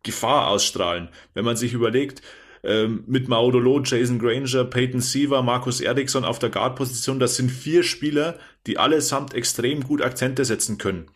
[0.03, 1.09] Gefahr ausstrahlen.
[1.33, 2.21] Wenn man sich überlegt,
[2.63, 7.19] ähm, mit Maudolo, Jason Granger, Peyton Siever, Markus Eriksson auf der Guard-Position.
[7.19, 11.09] Das sind vier Spieler, die allesamt extrem gut Akzente setzen können.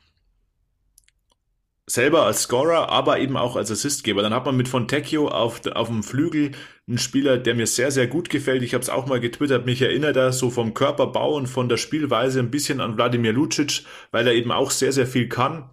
[1.87, 4.21] Selber als Scorer, aber eben auch als Assistgeber.
[4.21, 6.51] Dann hat man mit Fontecchio auf, auf dem Flügel
[6.87, 8.63] einen Spieler, der mir sehr, sehr gut gefällt.
[8.63, 11.77] Ich habe es auch mal getwittert, mich erinnert er so vom Körperbau und von der
[11.77, 15.69] Spielweise ein bisschen an Wladimir Lucic, weil er eben auch sehr, sehr viel kann.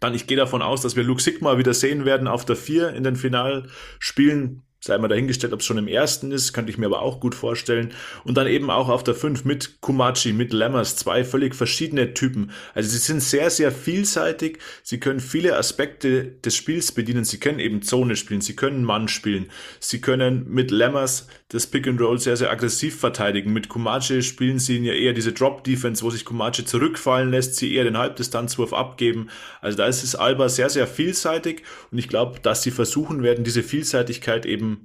[0.00, 2.90] Dann, ich gehe davon aus, dass wir Luke Sigma wieder sehen werden auf der 4
[2.90, 6.86] in den Finalspielen sei mal dahingestellt, ob es schon im ersten ist, könnte ich mir
[6.86, 7.92] aber auch gut vorstellen.
[8.24, 12.50] Und dann eben auch auf der 5 mit Kumachi, mit Lammers, zwei völlig verschiedene Typen.
[12.74, 14.58] Also sie sind sehr, sehr vielseitig.
[14.82, 17.24] Sie können viele Aspekte des Spiels bedienen.
[17.24, 19.50] Sie können eben Zone spielen, sie können Mann spielen.
[19.78, 23.52] Sie können mit Lammers das Pick and Roll sehr, sehr aggressiv verteidigen.
[23.52, 27.74] Mit Kumachi spielen sie ja eher diese Drop Defense, wo sich Kumachi zurückfallen lässt, sie
[27.74, 29.28] eher den Halbdistanzwurf abgeben.
[29.60, 33.44] Also da ist es Alba sehr, sehr vielseitig und ich glaube, dass sie versuchen werden,
[33.44, 34.77] diese Vielseitigkeit eben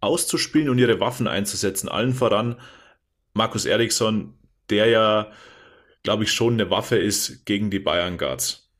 [0.00, 1.88] auszuspielen und ihre Waffen einzusetzen.
[1.88, 2.56] Allen voran
[3.34, 4.34] Markus Eriksson,
[4.70, 5.30] der ja,
[6.02, 8.70] glaube ich, schon eine Waffe ist gegen die Bayern Guards.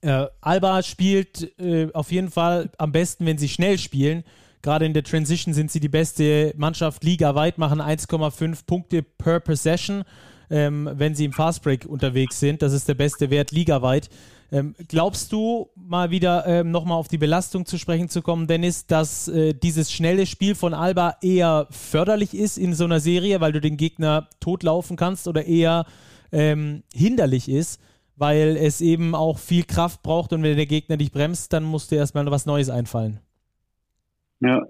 [0.00, 4.24] Äh, Alba spielt äh, auf jeden Fall am besten, wenn sie schnell spielen.
[4.62, 10.04] Gerade in der Transition sind sie die beste Mannschaft ligaweit, machen 1,5 Punkte per Possession,
[10.50, 12.62] ähm, wenn sie im Fastbreak unterwegs sind.
[12.62, 14.08] Das ist der beste Wert ligaweit.
[14.50, 18.86] Ähm, glaubst du, mal wieder ähm, nochmal auf die Belastung zu sprechen zu kommen, Dennis,
[18.86, 23.52] dass äh, dieses schnelle Spiel von Alba eher förderlich ist in so einer Serie, weil
[23.52, 25.84] du den Gegner totlaufen kannst oder eher
[26.32, 27.82] ähm, hinderlich ist,
[28.16, 31.92] weil es eben auch viel Kraft braucht und wenn der Gegner dich bremst, dann musst
[31.92, 33.20] du erstmal was Neues einfallen.
[34.40, 34.62] Ja.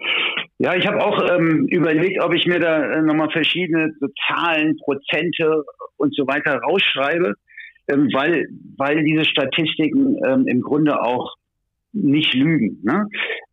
[0.60, 3.92] Ja, ich habe auch ähm, überlegt, ob ich mir da äh, nochmal verschiedene
[4.26, 5.62] Zahlen, Prozente
[5.98, 7.34] und so weiter rausschreibe,
[7.88, 8.46] ähm, weil,
[8.76, 11.34] weil diese Statistiken ähm, im Grunde auch
[11.92, 12.80] nicht lügen.
[12.82, 13.06] Ne?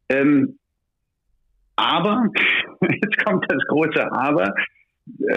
[0.10, 0.58] Ähm,
[1.76, 2.30] aber,
[2.82, 4.54] jetzt kommt das große Aber,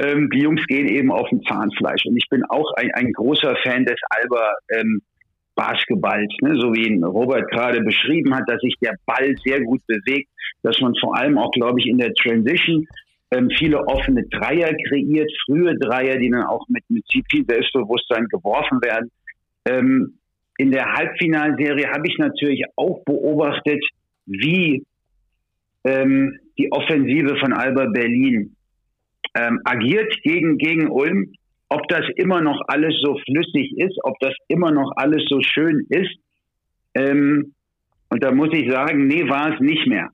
[0.01, 2.05] ähm, die Jungs gehen eben auf dem Zahnfleisch.
[2.07, 5.03] Und ich bin auch ein, ein großer Fan des Alba ähm,
[5.55, 6.57] Basketballs, ne?
[6.61, 10.29] so wie ihn Robert gerade beschrieben hat, dass sich der Ball sehr gut bewegt,
[10.63, 12.87] dass man vor allem auch, glaube ich, in der Transition
[13.31, 18.81] ähm, viele offene Dreier kreiert, frühe Dreier, die dann auch mit, mit viel Selbstbewusstsein geworfen
[18.83, 19.11] werden.
[19.67, 20.19] Ähm,
[20.57, 23.85] in der Halbfinalserie habe ich natürlich auch beobachtet,
[24.27, 24.85] wie
[25.85, 28.57] ähm, die Offensive von Alba Berlin
[29.35, 31.33] ähm, agiert gegen, gegen Ulm
[31.69, 35.87] ob das immer noch alles so flüssig ist, ob das immer noch alles so schön
[35.91, 36.17] ist.
[36.95, 37.55] Ähm,
[38.11, 40.09] und da muss ich sagen, nee, war es nicht mehr.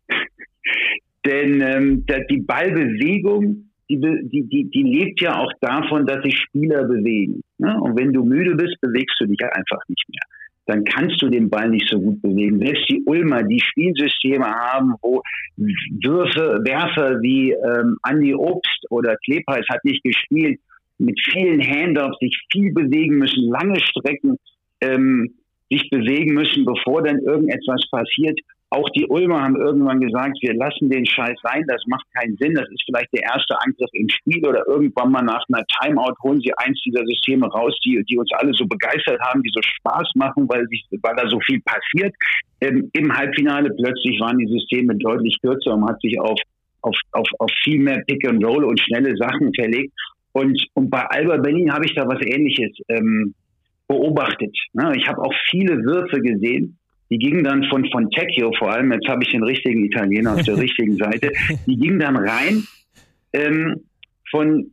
[1.27, 6.85] Denn ähm, die Ballbewegung, die, die, die, die lebt ja auch davon, dass sich Spieler
[6.85, 7.43] bewegen.
[7.59, 7.79] Ne?
[7.81, 10.23] Und wenn du müde bist, bewegst du dich einfach nicht mehr.
[10.67, 12.59] Dann kannst du den Ball nicht so gut bewegen.
[12.59, 15.23] Selbst die Ulmer, die Spielsysteme haben, wo
[15.57, 20.59] Würfe, Werfer wie ähm, Andi Obst oder Klepeis hat nicht gespielt,
[20.99, 24.39] mit vielen Handoffs sich viel bewegen müssen, lange Strecken
[24.81, 25.35] ähm,
[25.71, 28.39] sich bewegen müssen, bevor dann irgendetwas passiert.
[28.75, 32.55] Auch die Ulmer haben irgendwann gesagt, wir lassen den Scheiß sein, das macht keinen Sinn,
[32.55, 36.41] das ist vielleicht der erste Angriff im Spiel oder irgendwann mal nach einer Timeout holen
[36.41, 40.11] sie eins dieser Systeme raus, die, die uns alle so begeistert haben, die so Spaß
[40.17, 42.15] machen, weil, sich, weil da so viel passiert.
[42.61, 46.39] Ähm, Im Halbfinale plötzlich waren die Systeme deutlich kürzer und man hat sich auf,
[46.83, 49.93] auf, auf, auf viel mehr Pick and Roll und schnelle Sachen verlegt.
[50.33, 53.35] Und, und bei Alba Berlin habe ich da was Ähnliches ähm,
[53.87, 54.57] beobachtet.
[54.73, 54.93] Ne?
[54.97, 56.77] Ich habe auch viele Würfe gesehen,
[57.15, 60.57] die gingen dann von Fontecchio vor allem, jetzt habe ich den richtigen Italiener auf der
[60.59, 61.31] richtigen Seite,
[61.65, 62.65] die gingen dann rein
[63.33, 63.83] ähm,
[64.31, 64.73] von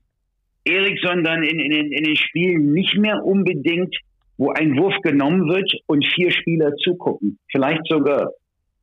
[0.65, 3.95] Eriksson dann in, in, in den Spielen nicht mehr unbedingt,
[4.37, 7.37] wo ein Wurf genommen wird und vier Spieler zugucken.
[7.51, 8.31] Vielleicht sogar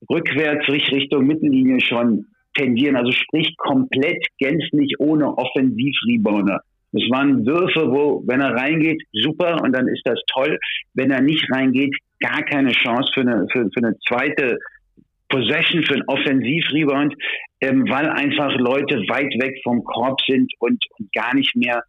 [0.09, 6.61] rückwärts Richtung Mittellinie schon tendieren, also sprich komplett gänzlich ohne Offensiv-Rebounder.
[6.93, 10.59] Das waren Würfe, wo, wenn er reingeht, super und dann ist das toll.
[10.95, 14.59] Wenn er nicht reingeht, gar keine Chance für eine, für, für eine zweite
[15.29, 17.15] Possession, für einen Offensiv-Rebound,
[17.61, 21.83] ähm, weil einfach Leute weit weg vom Korb sind und, und gar nicht mehr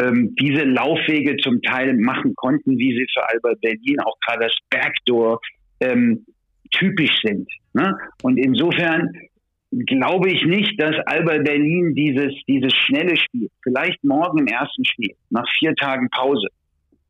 [0.00, 4.56] ähm, diese Laufwege zum Teil machen konnten, wie sie für Albert Berlin, auch gerade das
[4.70, 5.40] Backdoor,
[5.80, 6.26] ähm,
[6.70, 7.48] typisch sind.
[7.72, 7.96] Ne?
[8.22, 9.10] Und insofern
[9.70, 15.14] glaube ich nicht, dass Alba Berlin dieses, dieses schnelle Spiel, vielleicht morgen im ersten Spiel,
[15.30, 16.48] nach vier Tagen Pause,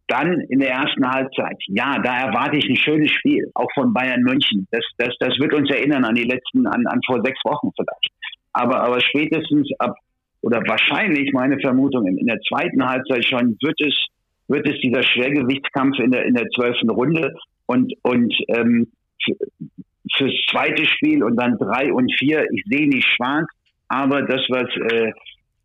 [0.09, 4.23] dann in der ersten Halbzeit, ja, da erwarte ich ein schönes Spiel, auch von Bayern
[4.23, 4.67] München.
[4.71, 8.13] Das, das, das wird uns erinnern an die letzten, an, an vor sechs Wochen vielleicht.
[8.53, 9.97] Aber, aber spätestens ab,
[10.43, 13.95] oder wahrscheinlich meine Vermutung, in, in der zweiten Halbzeit schon wird es,
[14.49, 17.35] wird es dieser Schwergewichtskampf in der, in der zwölften Runde
[17.67, 18.87] und, und ähm,
[20.17, 22.47] fürs zweite Spiel und dann drei und vier.
[22.53, 23.47] Ich sehe nicht schwarz,
[23.89, 25.13] aber das, was äh,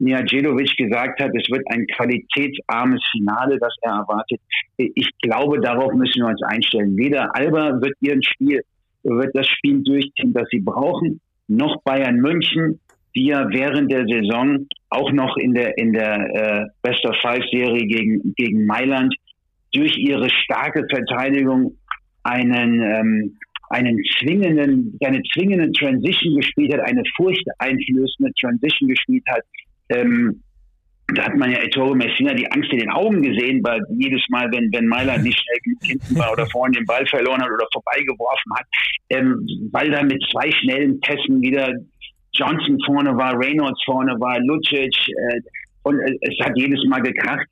[0.01, 4.39] Nijajedovic gesagt hat, es wird ein qualitätsarmes Finale, das er erwartet.
[4.77, 6.97] Ich glaube, darauf müssen wir uns einstellen.
[6.97, 8.61] Weder Alba wird ihren Spiel,
[9.03, 12.79] wird das Spiel durchziehen, das sie brauchen, noch Bayern München,
[13.15, 17.43] die ja während der Saison auch noch in der in der äh, Best of Five
[17.51, 19.13] Serie gegen gegen Mailand
[19.73, 21.77] durch ihre starke Verteidigung
[22.23, 23.37] einen ähm,
[23.71, 29.43] einen zwingenden, eine zwingende Transition gespielt hat, eine furchteinflößende Transition gespielt hat.
[29.91, 30.41] Ähm,
[31.13, 34.49] da hat man ja Ettore Messina die Angst in den Augen gesehen, weil jedes Mal,
[34.51, 37.67] wenn, wenn Mailand nicht schnell genug hinten war oder vorne den Ball verloren hat oder
[37.73, 38.65] vorbeigeworfen hat,
[39.09, 41.73] ähm, weil da mit zwei schnellen Pässen wieder
[42.33, 45.41] Johnson vorne war, Reynolds vorne war, Lucic äh,
[45.83, 47.47] und es hat jedes Mal gekracht.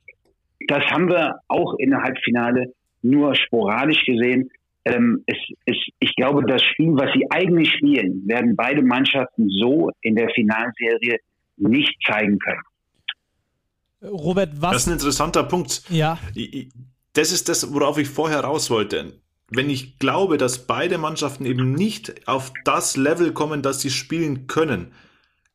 [0.68, 2.72] Das haben wir auch in der Halbfinale
[3.02, 4.48] nur sporadisch gesehen
[4.84, 9.90] ähm, es, es, ich glaube, das Spiel, was sie eigentlich spielen, werden beide Mannschaften so
[10.00, 11.18] in der Finalserie
[11.60, 12.62] nicht zeigen können.
[14.02, 14.72] Robert, was?
[14.72, 15.82] Das ist ein interessanter Punkt.
[15.90, 16.18] Ja.
[17.12, 19.20] Das ist das, worauf ich vorher raus wollte.
[19.48, 24.46] Wenn ich glaube, dass beide Mannschaften eben nicht auf das Level kommen, das sie spielen
[24.46, 24.92] können,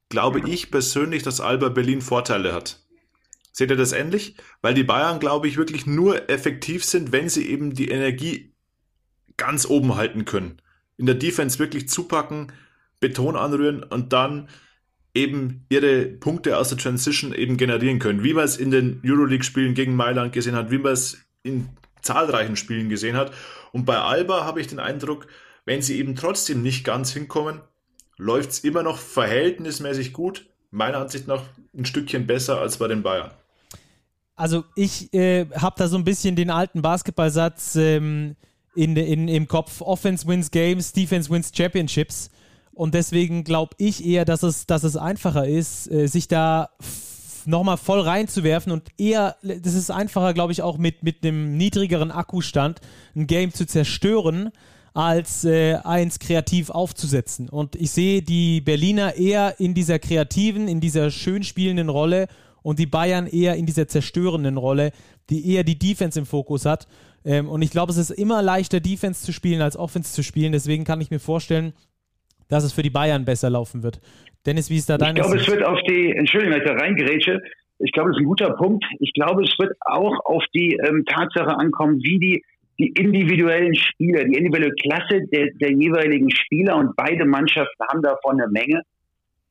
[0.09, 2.81] glaube ich persönlich, dass Alba Berlin Vorteile hat.
[3.51, 4.35] Seht ihr das ähnlich?
[4.61, 8.53] Weil die Bayern, glaube ich, wirklich nur effektiv sind, wenn sie eben die Energie
[9.37, 10.61] ganz oben halten können.
[10.97, 12.51] In der Defense wirklich zupacken,
[12.99, 14.49] Beton anrühren und dann
[15.15, 18.23] eben ihre Punkte aus der Transition eben generieren können.
[18.23, 21.69] Wie man es in den Euroleague-Spielen gegen Mailand gesehen hat, wie man es in
[22.01, 23.31] zahlreichen Spielen gesehen hat.
[23.71, 25.27] Und bei Alba habe ich den Eindruck,
[25.65, 27.61] wenn sie eben trotzdem nicht ganz hinkommen,
[28.17, 30.45] läuft es immer noch verhältnismäßig gut.
[30.69, 31.41] Meiner Ansicht nach
[31.75, 33.31] ein Stückchen besser als bei den Bayern.
[34.35, 38.35] Also ich äh, habe da so ein bisschen den alten Basketballsatz, ähm,
[38.75, 39.81] in, in, im Kopf.
[39.81, 42.29] Offense wins Games, Defense wins Championships.
[42.75, 46.69] Und deswegen glaube ich eher, dass es, dass es einfacher ist, äh, sich da
[47.45, 52.11] nochmal voll reinzuwerfen und eher, das ist einfacher, glaube ich, auch mit, mit einem niedrigeren
[52.11, 52.81] Akkustand
[53.15, 54.51] ein Game zu zerstören,
[54.93, 57.49] als äh, eins kreativ aufzusetzen.
[57.49, 62.27] Und ich sehe die Berliner eher in dieser kreativen, in dieser schön spielenden Rolle
[62.61, 64.91] und die Bayern eher in dieser zerstörenden Rolle,
[65.29, 66.87] die eher die Defense im Fokus hat.
[67.25, 70.53] Ähm, und ich glaube, es ist immer leichter, Defense zu spielen, als Offense zu spielen.
[70.53, 71.73] Deswegen kann ich mir vorstellen,
[72.49, 73.99] dass es für die Bayern besser laufen wird.
[74.45, 76.75] Dennis, wie ist da deine Ich glaube, es wird auf die, Entschuldigung, wenn ich da
[76.75, 77.41] reingrätsche,
[77.79, 78.85] ich glaube, das ist ein guter Punkt.
[78.99, 82.43] Ich glaube, es wird auch auf die ähm, Tatsache ankommen, wie die,
[82.79, 88.39] die individuellen Spieler, die individuelle Klasse der, der jeweiligen Spieler und beide Mannschaften haben davon
[88.39, 88.81] eine Menge,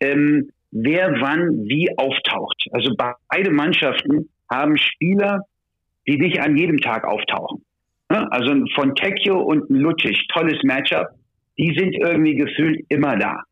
[0.00, 2.66] ähm, wer wann wie auftaucht.
[2.72, 2.94] Also
[3.28, 5.44] beide Mannschaften haben Spieler,
[6.06, 7.62] die nicht an jedem Tag auftauchen.
[8.08, 11.08] Also von Tecchio und Lucic, tolles Matchup,
[11.58, 13.42] die sind irgendwie gefühlt immer da.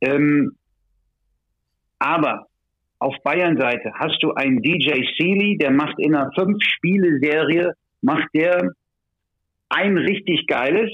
[0.00, 0.52] Ähm,
[1.98, 2.46] aber
[2.98, 8.72] auf Bayern-Seite hast du einen DJ Sealy, der macht in einer Fünf-Spiele-Serie, macht der
[9.68, 10.90] ein richtig geiles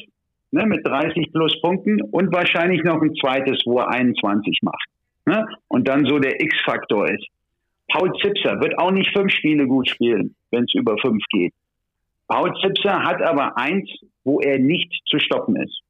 [0.50, 4.88] ne, mit 30 plus Punkten und wahrscheinlich noch ein zweites, wo er 21 macht.
[5.26, 5.46] Ne?
[5.68, 7.26] Und dann so der X-Faktor ist.
[7.88, 11.54] Paul Zipser wird auch nicht fünf Spiele gut spielen, wenn es über fünf geht.
[12.28, 13.88] Paul Zipser hat aber eins,
[14.24, 15.80] wo er nicht zu stoppen ist.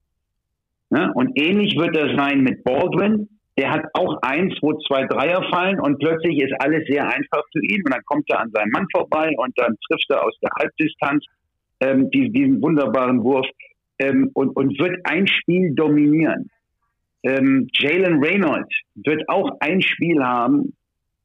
[0.90, 1.11] Ne?
[1.14, 3.29] Und ähnlich wird das sein mit Baldwin.
[3.59, 7.64] Der hat auch eins, wo zwei Dreier fallen und plötzlich ist alles sehr einfach für
[7.64, 10.51] ihn und dann kommt er an seinem Mann vorbei und dann trifft er aus der
[10.59, 11.25] Halbdistanz
[11.81, 13.46] ähm, diesen, diesen wunderbaren Wurf
[13.99, 16.51] ähm, und, und wird ein Spiel dominieren.
[17.22, 20.75] Ähm, Jalen Reynolds wird auch ein Spiel haben,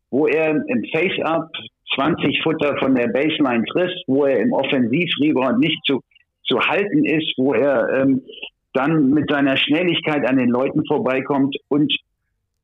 [0.10, 1.50] wo er im Face-Up
[1.95, 6.02] 20 Futter von der Baseline trifft, wo er im Offensivrebound nicht zu,
[6.43, 8.21] zu halten ist, wo er ähm,
[8.73, 11.93] dann mit seiner Schnelligkeit an den Leuten vorbeikommt und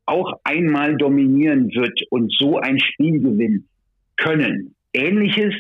[0.06, 3.68] auch einmal dominieren wird und so ein Spiel gewinnen
[4.16, 4.76] können.
[4.94, 5.54] Ähnliches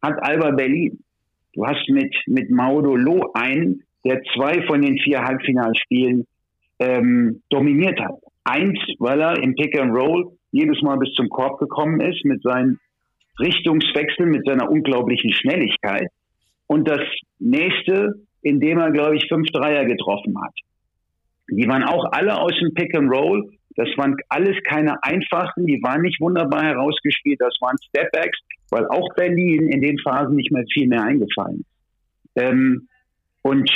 [0.00, 0.98] hat Alba Berlin.
[1.54, 6.26] Du hast mit, mit Maudo Lo einen, der zwei von den vier Halbfinalspielen
[6.78, 8.14] ähm, dominiert hat.
[8.44, 12.42] Eins, weil er im Pick and Roll jedes Mal bis zum Korb gekommen ist mit
[12.42, 12.80] seinen
[13.38, 16.08] Richtungswechseln, mit seiner unglaublichen Schnelligkeit.
[16.66, 17.00] Und das
[17.38, 20.54] nächste, indem er, glaube ich, fünf Dreier getroffen hat.
[21.50, 23.50] Die waren auch alle aus dem Pick and Roll.
[23.76, 27.40] Das waren alles keine einfachen, die waren nicht wunderbar herausgespielt.
[27.40, 28.38] Das waren Stepbacks,
[28.70, 32.42] weil auch Berlin in den Phasen nicht mehr viel mehr eingefallen ist.
[32.42, 32.88] Ähm,
[33.42, 33.70] und,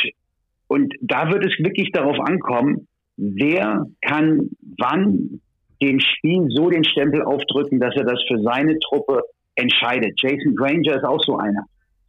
[0.68, 5.40] und da wird es wirklich darauf ankommen, wer kann wann
[5.82, 9.22] dem Spiel so den Stempel aufdrücken, dass er das für seine Truppe
[9.56, 10.20] entscheidet.
[10.20, 11.64] Jason Granger ist auch so einer.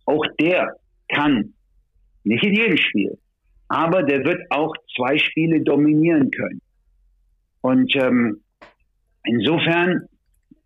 [0.05, 0.75] Auch der
[1.09, 1.53] kann,
[2.27, 3.17] nicht in jedem Spiel,
[3.67, 6.61] aber der wird auch zwei Spiele dominieren können.
[7.61, 8.41] Und ähm,
[9.23, 10.07] insofern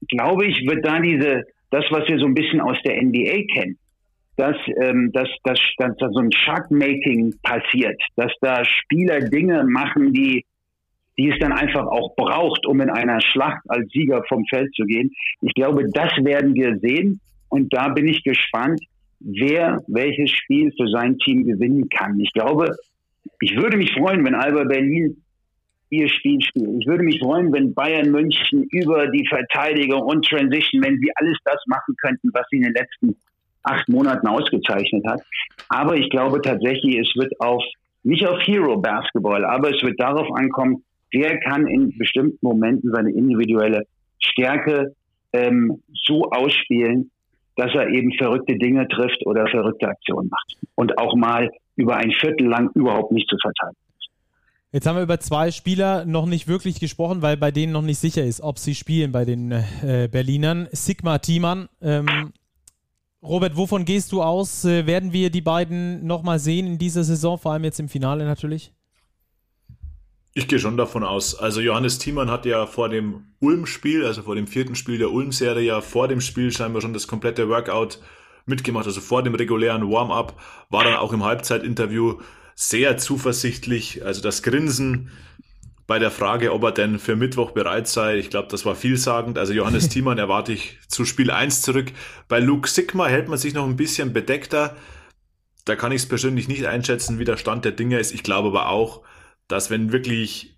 [0.07, 3.77] glaube ich, wird da diese, das, was wir so ein bisschen aus der NBA kennen,
[4.37, 10.13] dass, ähm, dass, dass, dass da so ein Shark-Making passiert, dass da Spieler Dinge machen,
[10.13, 10.45] die
[11.17, 14.85] die es dann einfach auch braucht, um in einer Schlacht als Sieger vom Feld zu
[14.85, 15.11] gehen.
[15.41, 17.19] Ich glaube, das werden wir sehen.
[17.49, 18.81] Und da bin ich gespannt,
[19.23, 22.19] wer welches Spiel für sein Team gewinnen kann.
[22.19, 22.75] Ich glaube,
[23.39, 25.21] ich würde mich freuen, wenn Alba Berlin
[25.89, 26.81] ihr Spiel spielt.
[26.81, 31.37] Ich würde mich freuen, wenn Bayern München über die Verteidigung und Transition, wenn sie alles
[31.43, 33.15] das machen könnten, was sie in den letzten
[33.63, 35.21] acht Monaten ausgezeichnet hat.
[35.69, 37.63] Aber ich glaube tatsächlich, es wird auf,
[38.03, 43.11] nicht auf Hero Basketball, aber es wird darauf ankommen, wer kann in bestimmten Momenten seine
[43.11, 43.83] individuelle
[44.19, 44.95] Stärke
[45.33, 47.11] ähm, so ausspielen,
[47.55, 52.11] dass er eben verrückte Dinge trifft oder verrückte Aktionen macht und auch mal über ein
[52.11, 53.77] Viertel lang überhaupt nicht zu verteidigen.
[54.73, 57.99] Jetzt haben wir über zwei Spieler noch nicht wirklich gesprochen, weil bei denen noch nicht
[57.99, 60.69] sicher ist, ob sie spielen bei den äh, Berlinern.
[60.71, 61.67] Sigma Thiemann.
[61.81, 62.31] Ähm,
[63.21, 64.63] Robert, wovon gehst du aus?
[64.63, 68.23] Äh, werden wir die beiden nochmal sehen in dieser Saison, vor allem jetzt im Finale
[68.23, 68.71] natürlich?
[70.33, 71.35] Ich gehe schon davon aus.
[71.35, 75.65] Also Johannes Thiemann hat ja vor dem Ulm-Spiel, also vor dem vierten Spiel der Ulm-Serie,
[75.65, 77.99] ja vor dem Spiel scheinbar schon das komplette Workout
[78.45, 78.85] mitgemacht.
[78.85, 80.39] Also vor dem regulären Warm-up
[80.69, 82.19] war dann auch im Halbzeitinterview
[82.55, 84.05] sehr zuversichtlich.
[84.05, 85.11] Also das Grinsen
[85.85, 89.37] bei der Frage, ob er denn für Mittwoch bereit sei, ich glaube, das war vielsagend.
[89.37, 91.91] Also Johannes Thiemann erwarte ich zu Spiel 1 zurück.
[92.29, 94.77] Bei Luke Sigma hält man sich noch ein bisschen bedeckter.
[95.65, 98.13] Da kann ich es persönlich nicht einschätzen, wie der Stand der Dinge ist.
[98.13, 99.01] Ich glaube aber auch,
[99.51, 100.57] dass wenn wirklich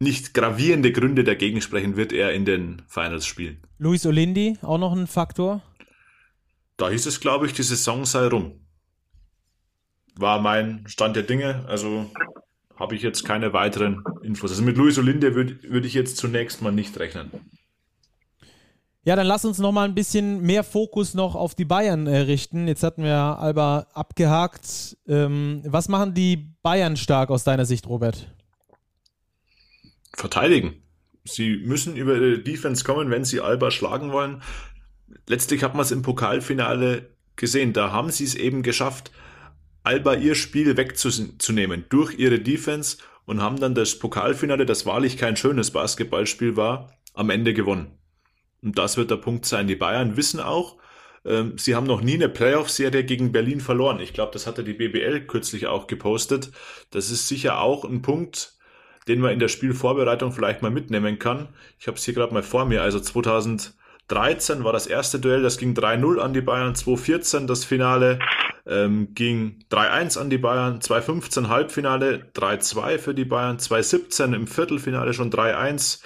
[0.00, 3.62] nicht gravierende Gründe dagegen sprechen, wird er in den Finals spielen.
[3.78, 5.62] Luis Olindi, auch noch ein Faktor?
[6.76, 8.60] Da hieß es, glaube ich, die Saison sei rum.
[10.14, 11.64] War mein Stand der Dinge.
[11.68, 12.10] Also
[12.76, 14.50] habe ich jetzt keine weiteren Infos.
[14.50, 17.30] Also mit Luis Olinde würde würd ich jetzt zunächst mal nicht rechnen.
[19.06, 22.18] Ja, dann lass uns noch mal ein bisschen mehr Fokus noch auf die Bayern äh,
[22.18, 22.66] richten.
[22.66, 24.96] Jetzt hatten wir Alba abgehakt.
[25.06, 28.34] Ähm, was machen die Bayern stark aus deiner Sicht, Robert?
[30.12, 30.82] Verteidigen.
[31.22, 34.42] Sie müssen über die Defense kommen, wenn sie Alba schlagen wollen.
[35.28, 37.72] Letztlich hat man es im Pokalfinale gesehen.
[37.72, 39.12] Da haben sie es eben geschafft,
[39.84, 45.36] Alba ihr Spiel wegzunehmen durch ihre Defense und haben dann das Pokalfinale, das wahrlich kein
[45.36, 47.96] schönes Basketballspiel war, am Ende gewonnen.
[48.66, 49.68] Und das wird der Punkt sein.
[49.68, 50.74] Die Bayern wissen auch,
[51.24, 54.00] ähm, sie haben noch nie eine Playoff-Serie gegen Berlin verloren.
[54.00, 56.50] Ich glaube, das hatte die BBL kürzlich auch gepostet.
[56.90, 58.54] Das ist sicher auch ein Punkt,
[59.06, 61.48] den man in der Spielvorbereitung vielleicht mal mitnehmen kann.
[61.78, 62.82] Ich habe es hier gerade mal vor mir.
[62.82, 66.74] Also 2013 war das erste Duell, das ging 3-0 an die Bayern.
[66.74, 68.18] 2014 das Finale
[68.66, 70.80] ähm, ging 3-1 an die Bayern.
[70.80, 73.60] 2015 Halbfinale 3-2 für die Bayern.
[73.60, 76.02] 2017 im Viertelfinale schon 3-1.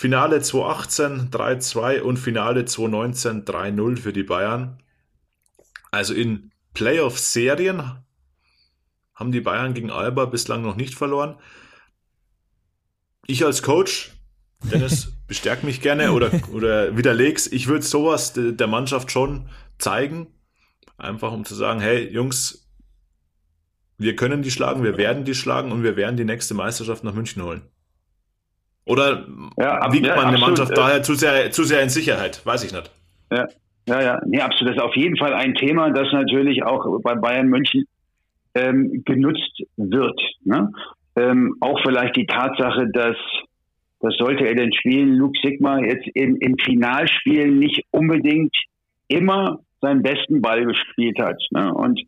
[0.00, 4.82] Finale 2018 3-2 und Finale 2019 3-0 für die Bayern.
[5.90, 7.82] Also in Playoff-Serien
[9.14, 11.36] haben die Bayern gegen Alba bislang noch nicht verloren.
[13.26, 14.12] Ich als Coach,
[14.72, 17.46] Dennis, bestärk mich gerne oder, oder widerleg's.
[17.46, 20.28] Ich würde sowas der Mannschaft schon zeigen,
[20.96, 22.70] einfach um zu sagen, hey Jungs,
[23.98, 27.12] wir können die schlagen, wir werden die schlagen und wir werden die nächste Meisterschaft nach
[27.12, 27.70] München holen.
[28.86, 29.26] Oder
[29.58, 32.44] ja, wiegt ja, man eine Mannschaft daher zu sehr, zu sehr in Sicherheit?
[32.44, 32.90] Weiß ich nicht.
[33.30, 33.46] Ja,
[33.86, 34.20] ja, ja.
[34.26, 34.70] Nee, absolut.
[34.70, 37.84] Das ist auf jeden Fall ein Thema, das natürlich auch bei Bayern München
[38.54, 40.20] ähm, genutzt wird.
[40.44, 40.72] Ne?
[41.16, 43.16] Ähm, auch vielleicht die Tatsache, dass
[44.00, 48.56] das sollte er denn spielen, Luke Sigma jetzt im, im Finalspiel nicht unbedingt
[49.08, 51.36] immer seinen besten Ball gespielt hat.
[51.50, 51.72] Ne?
[51.72, 52.00] Und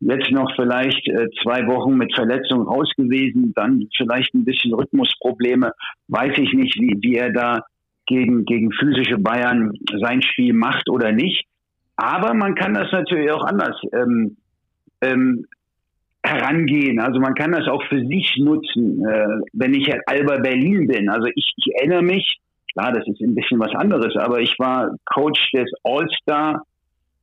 [0.00, 5.72] jetzt noch vielleicht äh, zwei Wochen mit Verletzung raus gewesen, dann vielleicht ein bisschen Rhythmusprobleme.
[6.08, 7.64] Weiß ich nicht, wie, wie er da
[8.06, 11.46] gegen, gegen physische Bayern sein Spiel macht oder nicht.
[11.96, 14.36] Aber man kann das natürlich auch anders ähm,
[15.02, 15.46] ähm,
[16.22, 16.98] herangehen.
[17.00, 21.08] Also man kann das auch für sich nutzen, äh, wenn ich Alba Berlin bin.
[21.10, 22.38] Also ich, ich erinnere mich,
[22.72, 26.62] klar, das ist ein bisschen was anderes, aber ich war Coach des All-Star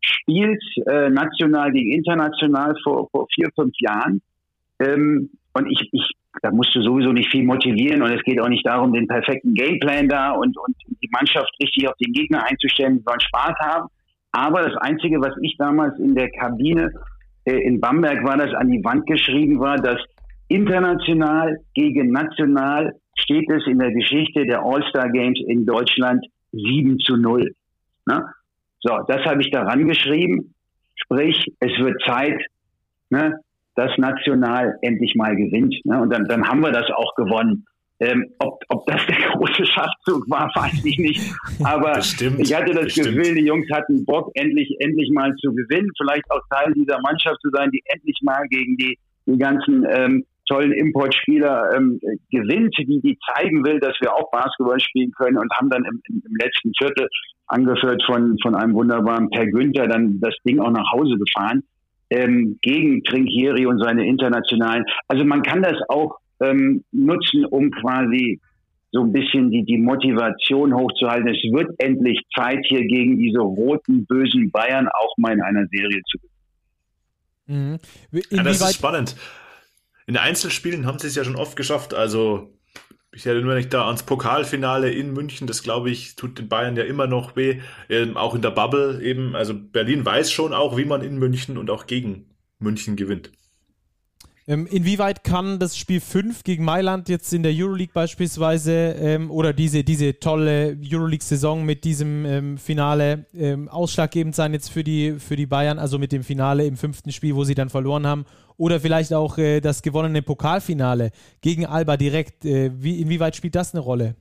[0.08, 4.22] spielt, äh, national gegen international vor, vor vier, fünf Jahren.
[4.80, 8.50] Ähm, und ich, ich, da musst du sowieso nicht viel motivieren und es geht auch
[8.50, 12.98] nicht darum, den perfekten Gameplan da und, und die Mannschaft richtig auf den Gegner einzustellen,
[12.98, 13.88] die sollen Spaß haben.
[14.32, 16.92] Aber das Einzige, was ich damals in der Kabine
[17.46, 20.00] äh, in Bamberg war, das an die Wand geschrieben war, dass
[20.48, 27.18] international gegen national steht es in der Geschichte der All-Star Games in Deutschland 7 zu
[27.18, 27.54] 0.
[28.06, 28.26] Ne?
[28.82, 30.54] So, das habe ich daran geschrieben.
[30.96, 32.40] Sprich, es wird Zeit,
[33.10, 33.40] ne,
[33.76, 35.76] dass National endlich mal gewinnt.
[35.86, 36.02] Ne?
[36.02, 37.66] Und dann, dann haben wir das auch gewonnen.
[38.00, 41.34] Ähm, ob, ob das der große Schachzug war, weiß ich nicht.
[41.64, 43.16] Aber bestimmt, ich hatte das bestimmt.
[43.16, 45.90] Gefühl, die Jungs hatten Bock, endlich, endlich mal zu gewinnen.
[45.98, 50.26] Vielleicht auch Teil dieser Mannschaft zu sein, die endlich mal gegen die, die ganzen ähm,
[50.48, 52.00] tollen Importspieler ähm,
[52.32, 56.02] gewinnt, die, die zeigen will, dass wir auch Basketball spielen können und haben dann im,
[56.10, 57.08] im letzten Viertel
[57.48, 61.64] angeführt von, von einem wunderbaren Per Günther, dann das Ding auch nach Hause gefahren,
[62.10, 64.86] ähm, gegen Trinkieri und seine internationalen.
[65.08, 68.40] Also man kann das auch ähm, nutzen, um quasi
[68.92, 71.28] so ein bisschen die, die Motivation hochzuhalten.
[71.28, 76.02] Es wird endlich Zeit, hier gegen diese roten, bösen Bayern auch mal in einer Serie
[76.10, 77.80] zu gewinnen.
[78.12, 78.20] Mhm.
[78.32, 79.16] Ja, das ist spannend.
[80.08, 81.94] In Einzelspielen haben sie es ja schon oft geschafft.
[81.94, 82.58] Also
[83.12, 86.84] ich erinnere mich da ans Pokalfinale in München, das glaube ich, tut den Bayern ja
[86.84, 89.36] immer noch weh, ähm, auch in der Bubble eben.
[89.36, 93.32] Also Berlin weiß schon auch, wie man in München und auch gegen München gewinnt.
[94.50, 99.52] Ähm, inwieweit kann das Spiel 5 gegen Mailand jetzt in der Euroleague beispielsweise ähm, oder
[99.52, 105.36] diese, diese tolle Euroleague-Saison mit diesem ähm, Finale ähm, ausschlaggebend sein jetzt für die, für
[105.36, 108.26] die Bayern, also mit dem Finale im fünften Spiel, wo sie dann verloren haben
[108.58, 112.44] oder vielleicht auch äh, das gewonnene Pokalfinale gegen Alba direkt.
[112.46, 114.16] Äh, wie, inwieweit spielt das eine Rolle?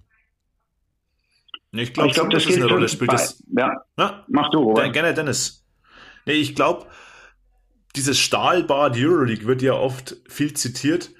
[1.72, 2.88] Ich glaube, glaub, das, ist eine Rolle.
[2.88, 3.82] Spielt das, ja.
[3.96, 4.24] Na?
[4.28, 4.88] Mach du, oder?
[4.90, 5.64] Gerne, Dennis.
[6.26, 6.86] Nee, ich glaube,
[7.96, 11.10] dieses Stahlbad Euroleague wird ja oft viel zitiert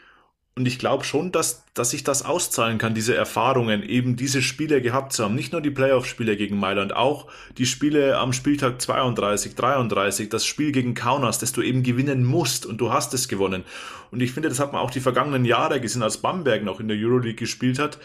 [0.58, 4.80] und ich glaube schon, dass, dass sich das auszahlen kann, diese Erfahrungen, eben diese Spiele
[4.80, 5.34] gehabt zu haben.
[5.34, 7.26] Nicht nur die Playoff-Spiele gegen Mailand, auch
[7.58, 12.64] die Spiele am Spieltag 32, 33, das Spiel gegen Kaunas, das du eben gewinnen musst
[12.64, 13.64] und du hast es gewonnen.
[14.10, 16.88] Und ich finde, das hat man auch die vergangenen Jahre gesehen, als Bamberg noch in
[16.88, 17.98] der Euroleague gespielt hat.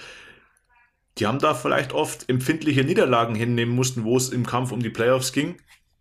[1.20, 4.90] Die haben da vielleicht oft empfindliche Niederlagen hinnehmen mussten, wo es im Kampf um die
[4.90, 5.56] Playoffs ging.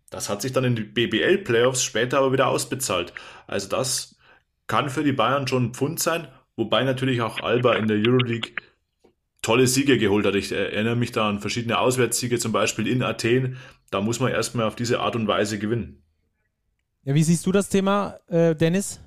[0.09, 3.13] Das hat sich dann in die BBL-Playoffs später aber wieder ausbezahlt.
[3.47, 4.17] Also das
[4.67, 6.27] kann für die Bayern schon ein Pfund sein
[6.61, 8.51] Wobei natürlich auch Alba in der Euroleague
[9.41, 10.35] tolle Siege geholt hat.
[10.35, 13.57] Ich erinnere mich da an verschiedene Auswärtssiege, zum Beispiel in Athen.
[13.89, 16.03] Da muss man erstmal auf diese Art und Weise gewinnen.
[17.03, 19.01] Ja, wie siehst du das Thema, äh, Dennis?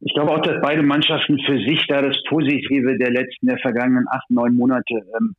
[0.00, 4.04] Ich glaube auch, dass beide Mannschaften für sich da das Positive der letzten, der vergangenen
[4.10, 5.34] acht, neun Monate ähm,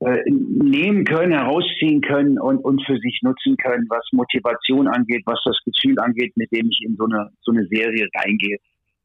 [0.00, 5.38] äh, nehmen können, herausziehen können und, und für sich nutzen können, was Motivation angeht, was
[5.44, 8.58] das Gefühl angeht, mit dem ich in so eine, so eine Serie reingehe.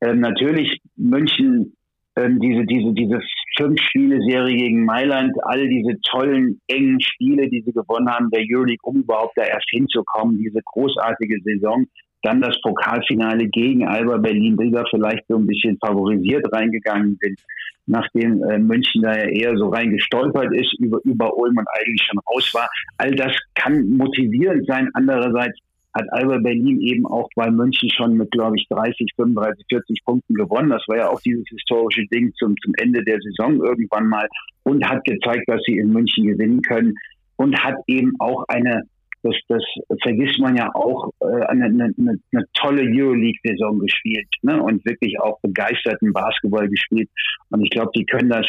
[0.03, 1.73] Ähm, natürlich München,
[2.15, 3.21] ähm, diese, diese, diese
[3.57, 8.97] Fünf-Spiele-Serie gegen Mailand, all diese tollen, engen Spiele, die sie gewonnen haben, der Euroleague, um
[8.97, 11.85] überhaupt da erst hinzukommen, diese großartige Saison.
[12.23, 17.39] Dann das Pokalfinale gegen Alba Berlin, die da vielleicht so ein bisschen favorisiert reingegangen sind,
[17.85, 22.19] nachdem äh, München da ja eher so reingestolpert ist, über, über Ulm und eigentlich schon
[22.29, 22.69] raus war.
[22.97, 24.89] All das kann motivierend sein.
[24.93, 25.59] Andererseits
[25.93, 30.33] hat Alba Berlin eben auch bei München schon mit, glaube ich, 30, 35, 40 Punkten
[30.33, 30.69] gewonnen.
[30.69, 34.27] Das war ja auch dieses historische Ding zum, zum Ende der Saison irgendwann mal
[34.63, 36.95] und hat gezeigt, dass sie in München gewinnen können
[37.35, 38.83] und hat eben auch eine
[39.23, 39.63] das, das
[40.01, 44.61] vergisst man ja auch, äh, eine, eine, eine tolle Euroleague-Saison gespielt ne?
[44.61, 47.09] und wirklich auch begeisterten Basketball gespielt.
[47.49, 48.45] Und ich glaube, die können das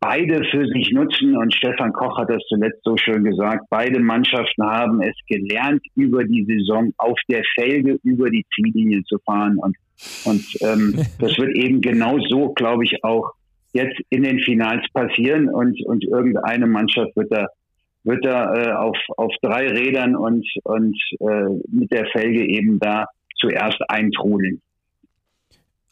[0.00, 1.36] beide für sich nutzen.
[1.36, 3.66] Und Stefan Koch hat das zuletzt so schön gesagt.
[3.70, 9.18] Beide Mannschaften haben es gelernt, über die Saison auf der Felge über die Ziellinie zu
[9.24, 9.58] fahren.
[9.58, 9.76] Und,
[10.24, 13.32] und ähm, das wird eben genau so, glaube ich, auch
[13.72, 15.48] jetzt in den Finals passieren.
[15.48, 17.46] Und, und irgendeine Mannschaft wird da
[18.06, 23.06] wird da äh, auf, auf drei Rädern und, und äh, mit der Felge eben da
[23.34, 24.62] zuerst eintrudeln.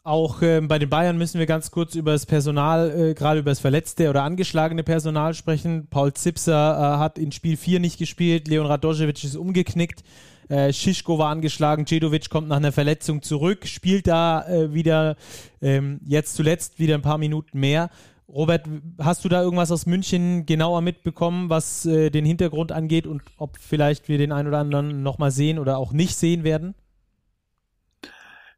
[0.05, 3.49] Auch äh, bei den Bayern müssen wir ganz kurz über das Personal, äh, gerade über
[3.49, 5.87] das verletzte oder angeschlagene Personal sprechen.
[5.89, 10.03] Paul Zipser äh, hat in Spiel 4 nicht gespielt, Leon Radojevic ist umgeknickt,
[10.47, 15.15] äh, Schischko war angeschlagen, Djedovic kommt nach einer Verletzung zurück, spielt da äh, wieder
[15.59, 17.89] ähm, jetzt zuletzt wieder ein paar Minuten mehr.
[18.29, 18.67] Robert,
[18.99, 23.57] hast du da irgendwas aus München genauer mitbekommen, was äh, den Hintergrund angeht und ob
[23.57, 26.75] vielleicht wir den einen oder anderen nochmal sehen oder auch nicht sehen werden?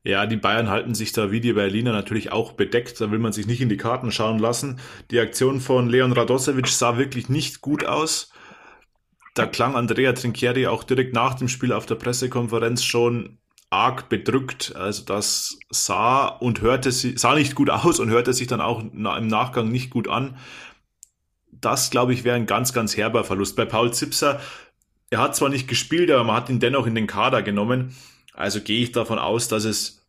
[0.03, 3.01] Ja, die Bayern halten sich da wie die Berliner natürlich auch bedeckt.
[3.01, 4.79] Da will man sich nicht in die Karten schauen lassen.
[5.11, 8.31] Die Aktion von Leon Radosevic sah wirklich nicht gut aus.
[9.33, 13.37] Da klang Andrea Trinchieri auch direkt nach dem Spiel auf der Pressekonferenz schon
[13.69, 14.75] arg bedrückt.
[14.75, 18.79] Also das sah und hörte sie, sah nicht gut aus und hörte sich dann auch
[18.79, 20.37] im Nachgang nicht gut an.
[21.51, 23.55] Das, glaube ich, wäre ein ganz, ganz herber Verlust.
[23.55, 24.39] Bei Paul Zipser,
[25.09, 27.95] er hat zwar nicht gespielt, aber man hat ihn dennoch in den Kader genommen.
[28.37, 30.05] Also gehe ich davon aus, dass es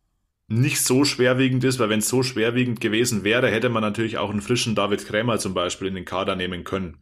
[0.47, 4.29] nicht so schwerwiegend ist, weil wenn es so schwerwiegend gewesen wäre, hätte man natürlich auch
[4.29, 6.97] einen frischen David Krämer zum Beispiel in den Kader nehmen können.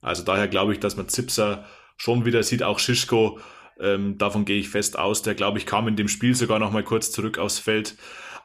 [0.00, 1.64] Also daher glaube ich, dass man Zipser
[1.96, 3.38] schon wieder sieht, auch Schischko
[3.80, 5.22] ähm, davon gehe ich fest aus.
[5.22, 7.96] Der, glaube ich, kam in dem Spiel sogar noch mal kurz zurück aufs Feld.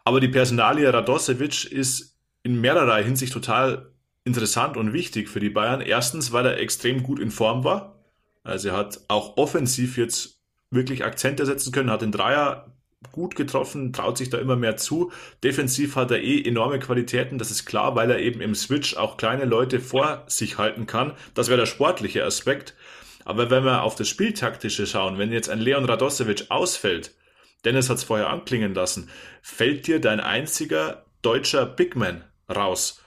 [0.06, 3.92] Aber die Personalie Radosevic ist in mehrerer Hinsicht total
[4.24, 5.82] interessant und wichtig für die Bayern.
[5.82, 8.04] Erstens, weil er extrem gut in Form war.
[8.44, 10.37] Also er hat auch offensiv jetzt
[10.70, 12.74] wirklich Akzente setzen können, hat den Dreier
[13.12, 15.12] gut getroffen, traut sich da immer mehr zu.
[15.44, 19.18] Defensiv hat er eh enorme Qualitäten, das ist klar, weil er eben im Switch auch
[19.18, 21.14] kleine Leute vor sich halten kann.
[21.34, 22.76] Das wäre der sportliche Aspekt.
[23.24, 27.14] Aber wenn wir auf das Spieltaktische schauen, wenn jetzt ein Leon Radosevic ausfällt,
[27.66, 29.10] Dennis hat es vorher anklingen lassen,
[29.42, 33.02] fällt dir dein einziger deutscher Bigman raus.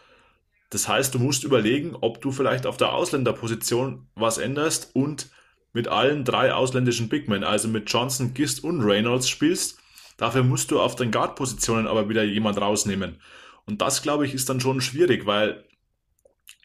[0.69, 5.31] Das heißt, du musst überlegen, ob du vielleicht auf der Ausländerposition was änderst und
[5.73, 9.79] mit allen drei ausländischen Bigmen, also mit Johnson, Gist und Reynolds spielst.
[10.16, 13.21] Dafür musst du auf den Guard-Positionen aber wieder jemand rausnehmen.
[13.66, 15.64] Und das, glaube ich, ist dann schon schwierig, weil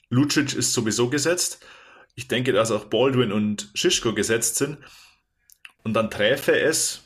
[0.10, 1.66] Lucic ist sowieso gesetzt
[2.16, 4.78] ich denke, dass auch Baldwin und Shishko gesetzt sind.
[5.84, 7.04] Und dann träfe es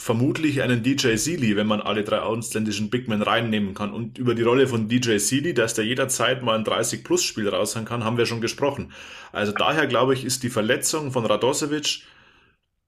[0.00, 3.92] vermutlich einen DJ Sealy, wenn man alle drei ausländischen Bigmen reinnehmen kann.
[3.92, 8.02] Und über die Rolle von DJ Sealy, dass der jederzeit mal ein 30-Plus-Spiel raushauen kann,
[8.02, 8.92] haben wir schon gesprochen.
[9.30, 12.04] Also daher glaube ich, ist die Verletzung von Radosevic,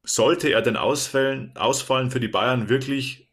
[0.02, 3.28] sollte er denn ausfallen, ausfallen für die Bayern wirklich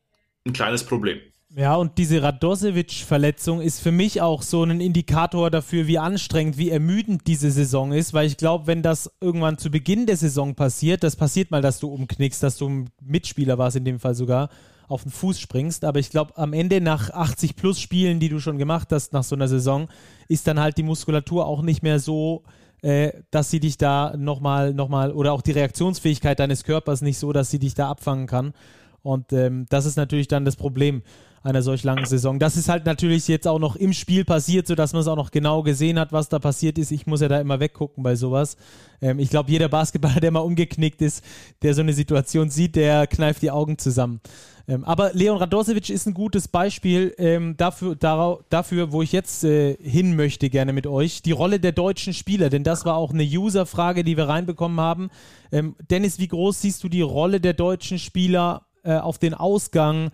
[0.45, 1.21] ein kleines Problem.
[1.56, 6.70] Ja, und diese Radosevic-Verletzung ist für mich auch so ein Indikator dafür, wie anstrengend, wie
[6.70, 11.04] ermüdend diese Saison ist, weil ich glaube, wenn das irgendwann zu Beginn der Saison passiert,
[11.04, 14.50] das passiert mal, dass du umknickst, dass du ein Mitspieler warst in dem Fall sogar,
[14.88, 18.39] auf den Fuß springst, aber ich glaube, am Ende nach 80 plus Spielen, die du
[18.39, 19.88] schon gemacht hast nach so einer Saison,
[20.28, 22.43] ist dann halt die Muskulatur auch nicht mehr so
[22.82, 27.34] äh, dass sie dich da nochmal, nochmal, oder auch die Reaktionsfähigkeit deines Körpers nicht so,
[27.34, 28.54] dass sie dich da abfangen kann.
[29.02, 31.04] Und ähm, das ist natürlich dann das Problem
[31.44, 32.40] einer solch langen Saison.
[32.40, 35.32] Das ist halt natürlich jetzt auch noch im Spiel passiert, sodass man es auch noch
[35.32, 36.92] genau gesehen hat, was da passiert ist.
[36.92, 38.58] Ich muss ja da immer weggucken bei sowas.
[39.02, 41.24] Ähm, ich glaube, jeder Basketballer, der mal umgeknickt ist,
[41.62, 44.20] der so eine Situation sieht, der kneift die Augen zusammen.
[44.68, 49.44] Ähm, aber Leon Radosevic ist ein gutes Beispiel ähm, dafür, darauf, dafür, wo ich jetzt
[49.44, 51.24] äh, hin möchte, gerne mit euch.
[51.24, 55.10] Die Rolle der deutschen Spieler, denn das war auch eine User-Frage, die wir reinbekommen haben.
[55.52, 60.12] Ähm, Dennis, wie groß siehst du die Rolle der deutschen Spieler äh, auf den Ausgang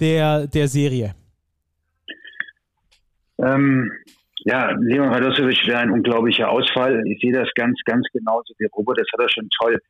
[0.00, 1.14] der, der Serie?
[3.38, 3.90] Ähm,
[4.44, 7.02] ja, Leon Radosevic wäre ein unglaublicher Ausfall.
[7.06, 8.98] Ich sehe das ganz, ganz genauso wie Robert.
[8.98, 9.80] Das hat er schon toll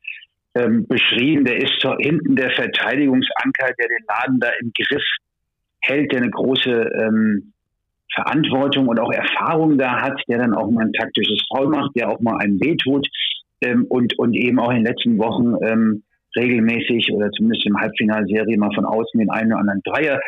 [0.55, 1.45] ähm, beschrieben.
[1.45, 5.05] Der ist hinten der Verteidigungsanker, der den Laden da im Griff
[5.81, 7.53] hält, der eine große ähm,
[8.15, 12.09] Verantwortung und auch Erfahrung da hat, der dann auch mal ein taktisches Foul macht, der
[12.09, 13.07] auch mal einen wehtut
[13.61, 16.03] ähm, und, und eben auch in den letzten Wochen ähm,
[16.37, 20.21] regelmäßig oder zumindest im Halbfinalserie mal von außen den einen oder anderen Dreier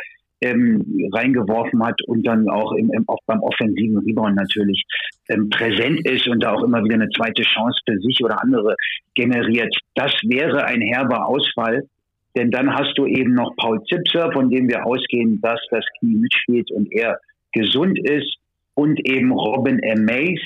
[0.42, 4.84] ähm, reingeworfen hat und dann auch, im, im, beim offensiven Rebound natürlich
[5.28, 8.74] ähm, präsent ist und da auch immer wieder eine zweite Chance für sich oder andere
[9.14, 9.74] generiert.
[9.94, 11.84] Das wäre ein herber Ausfall,
[12.36, 16.16] denn dann hast du eben noch Paul Zipser, von dem wir ausgehen, dass das Knie
[16.16, 17.18] mitspielt und er
[17.52, 18.36] gesund ist
[18.74, 20.04] und eben Robin M.
[20.04, 20.40] Mays,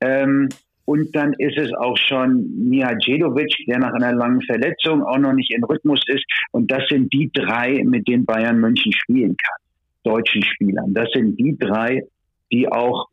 [0.00, 0.48] ähm,
[0.90, 5.52] und dann ist es auch schon Mihajlovic, der nach einer langen Verletzung auch noch nicht
[5.54, 6.24] in Rhythmus ist.
[6.50, 9.58] Und das sind die drei, mit denen Bayern München spielen kann.
[10.02, 10.92] Deutschen Spielern.
[10.92, 12.02] Das sind die drei,
[12.50, 13.06] die auch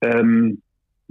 [0.00, 0.62] ähm,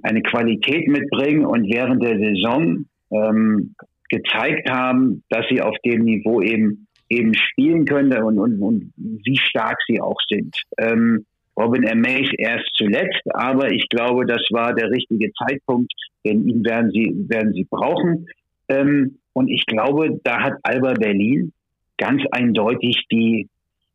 [0.01, 3.75] eine Qualität mitbringen und während der Saison ähm,
[4.09, 9.37] gezeigt haben, dass sie auf dem Niveau eben eben spielen können und, und, und wie
[9.37, 10.55] stark sie auch sind.
[10.79, 11.25] Ähm,
[11.59, 15.91] Robin Amaze erst zuletzt, aber ich glaube, das war der richtige Zeitpunkt,
[16.23, 18.27] denn ihn werden sie, werden sie brauchen.
[18.69, 21.51] Ähm, und ich glaube, da hat Alba Berlin
[21.97, 23.49] ganz eindeutig die,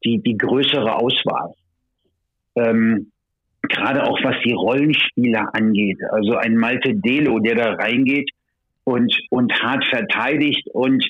[0.04, 1.54] die, die größere Auswahl.
[2.56, 3.10] Ähm,
[3.62, 5.98] Gerade auch was die Rollenspieler angeht.
[6.10, 8.30] Also ein Malte Delo, der da reingeht
[8.84, 11.02] und, und hart verteidigt und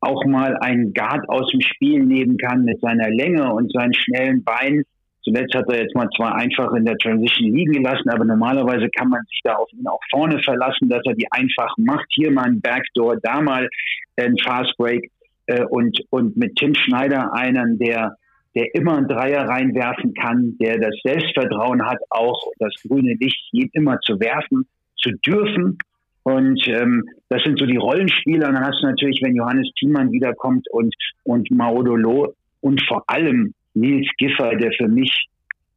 [0.00, 4.42] auch mal einen Guard aus dem Spiel nehmen kann mit seiner Länge und seinen schnellen
[4.42, 4.84] Beinen
[5.22, 9.08] Zuletzt hat er jetzt mal zwar einfach in der Transition liegen gelassen, aber normalerweise kann
[9.08, 12.06] man sich da auf ihn auch vorne verlassen, dass er die einfach macht.
[12.10, 13.68] Hier mal ein Backdoor, da mal
[14.16, 15.10] ein Fast Break
[15.46, 18.16] äh, und, und mit Tim Schneider einen, der,
[18.54, 24.00] der immer einen Dreier reinwerfen kann, der das Selbstvertrauen hat, auch das grüne Licht immer
[24.00, 24.66] zu werfen,
[24.96, 25.76] zu dürfen.
[26.22, 28.48] Und ähm, das sind so die Rollenspieler.
[28.48, 30.94] Und dann hast du natürlich, wenn Johannes Thiemann wiederkommt und,
[31.24, 35.26] und Maodolo und vor allem Nils Giffer, der für mich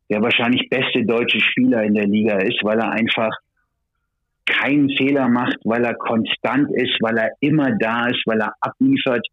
[0.10, 3.32] der wahrscheinlich beste deutsche Spieler in der Liga ist, weil er einfach
[4.46, 9.26] keinen Fehler macht, weil er konstant ist, weil er immer da ist, weil er abliefert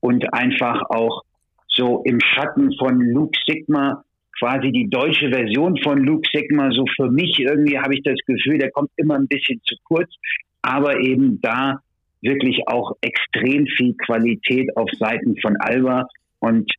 [0.00, 1.22] und einfach auch
[1.68, 4.02] so im Schatten von Luke Sigma,
[4.38, 8.58] quasi die deutsche Version von Luke Sigma, so für mich irgendwie habe ich das Gefühl,
[8.58, 10.10] der kommt immer ein bisschen zu kurz,
[10.62, 11.80] aber eben da
[12.22, 16.08] wirklich auch extrem viel Qualität auf Seiten von Alba
[16.40, 16.70] und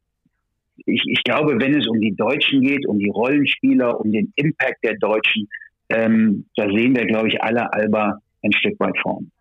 [0.85, 4.83] ich, ich glaube, wenn es um die Deutschen geht, um die Rollenspieler, um den Impact
[4.83, 5.47] der Deutschen,
[5.89, 9.31] ähm, da sehen wir, glaube ich, alle Alba ein Stück weit vorn.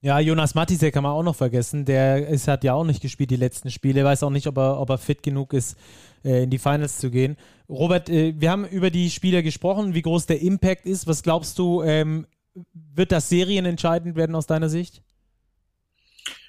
[0.00, 1.84] Ja, Jonas Mattisek kann man auch noch vergessen.
[1.84, 4.04] Der ist, hat ja auch nicht gespielt die letzten Spiele.
[4.04, 5.76] Weiß auch nicht, ob er, ob er fit genug ist,
[6.24, 7.36] äh, in die Finals zu gehen.
[7.68, 11.08] Robert, äh, wir haben über die Spieler gesprochen, wie groß der Impact ist.
[11.08, 12.26] Was glaubst du, ähm,
[12.72, 15.02] wird das serienentscheidend werden aus deiner Sicht?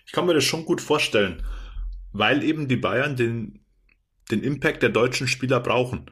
[0.06, 1.42] Ich kann mir das schon gut vorstellen,
[2.14, 3.60] weil eben die Bayern den
[4.32, 6.10] den Impact der deutschen Spieler brauchen.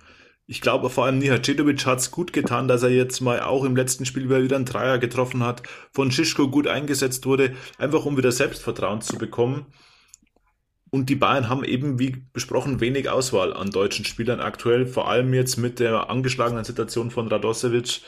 [0.47, 3.75] Ich glaube, vor allem Nihacedovic hat es gut getan, dass er jetzt mal auch im
[3.75, 8.31] letzten Spiel wieder einen Dreier getroffen hat, von Schischko gut eingesetzt wurde, einfach um wieder
[8.31, 9.65] Selbstvertrauen zu bekommen.
[10.91, 15.33] Und die Bayern haben eben, wie besprochen, wenig Auswahl an deutschen Spielern aktuell, vor allem
[15.33, 18.01] jetzt mit der angeschlagenen Situation von Radosevic.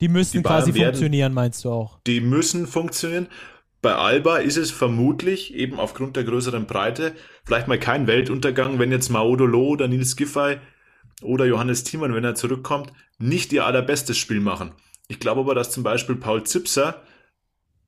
[0.00, 1.98] Die müssen die quasi werden, funktionieren, meinst du auch?
[2.06, 3.26] Die müssen funktionieren.
[3.82, 7.14] Bei Alba ist es vermutlich eben aufgrund der größeren Breite
[7.44, 10.58] vielleicht mal kein Weltuntergang, wenn jetzt Maudolo oder Nils Giffey
[11.22, 14.72] oder Johannes Thiemann, wenn er zurückkommt, nicht ihr allerbestes Spiel machen.
[15.08, 17.02] Ich glaube aber, dass zum Beispiel Paul Zipser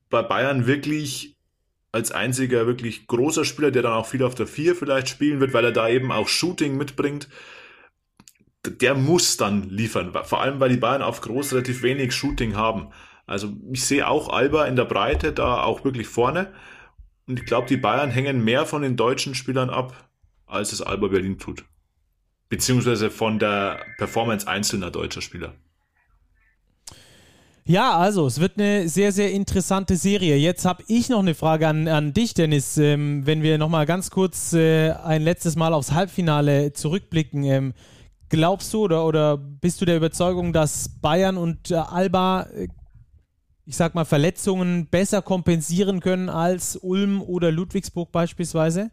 [0.09, 1.37] bei Bayern wirklich
[1.91, 5.53] als einziger wirklich großer Spieler, der dann auch viel auf der Vier vielleicht spielen wird,
[5.53, 7.29] weil er da eben auch Shooting mitbringt,
[8.65, 10.11] der muss dann liefern.
[10.23, 12.89] Vor allem, weil die Bayern auf groß relativ wenig Shooting haben.
[13.25, 16.51] Also ich sehe auch Alba in der Breite da auch wirklich vorne.
[17.27, 20.09] Und ich glaube, die Bayern hängen mehr von den deutschen Spielern ab,
[20.45, 21.63] als es Alba Berlin tut.
[22.49, 25.53] Beziehungsweise von der Performance einzelner deutscher Spieler.
[27.65, 30.35] Ja, also es wird eine sehr, sehr interessante Serie.
[30.35, 32.77] Jetzt habe ich noch eine Frage an, an dich, Dennis.
[32.77, 37.45] Ähm, wenn wir nochmal ganz kurz äh, ein letztes Mal aufs Halbfinale zurückblicken.
[37.45, 37.73] Ähm,
[38.27, 42.67] glaubst du oder, oder bist du der Überzeugung, dass Bayern und äh, Alba äh,
[43.65, 48.91] ich sag mal, Verletzungen besser kompensieren können als Ulm oder Ludwigsburg beispielsweise?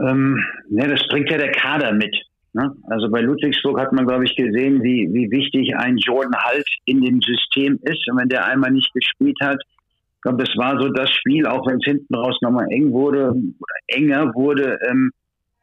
[0.00, 0.38] Ähm,
[0.68, 2.14] ne, das bringt ja der Kader mit.
[2.52, 2.70] Ne?
[2.88, 7.00] Also bei Ludwigsburg hat man, glaube ich, gesehen, wie, wie wichtig ein Jordan Halt in
[7.00, 8.08] dem System ist.
[8.10, 11.66] Und wenn der einmal nicht gespielt hat, ich glaube, das war so das Spiel, auch
[11.66, 15.10] wenn es hinten raus nochmal eng wurde oder enger wurde, ähm,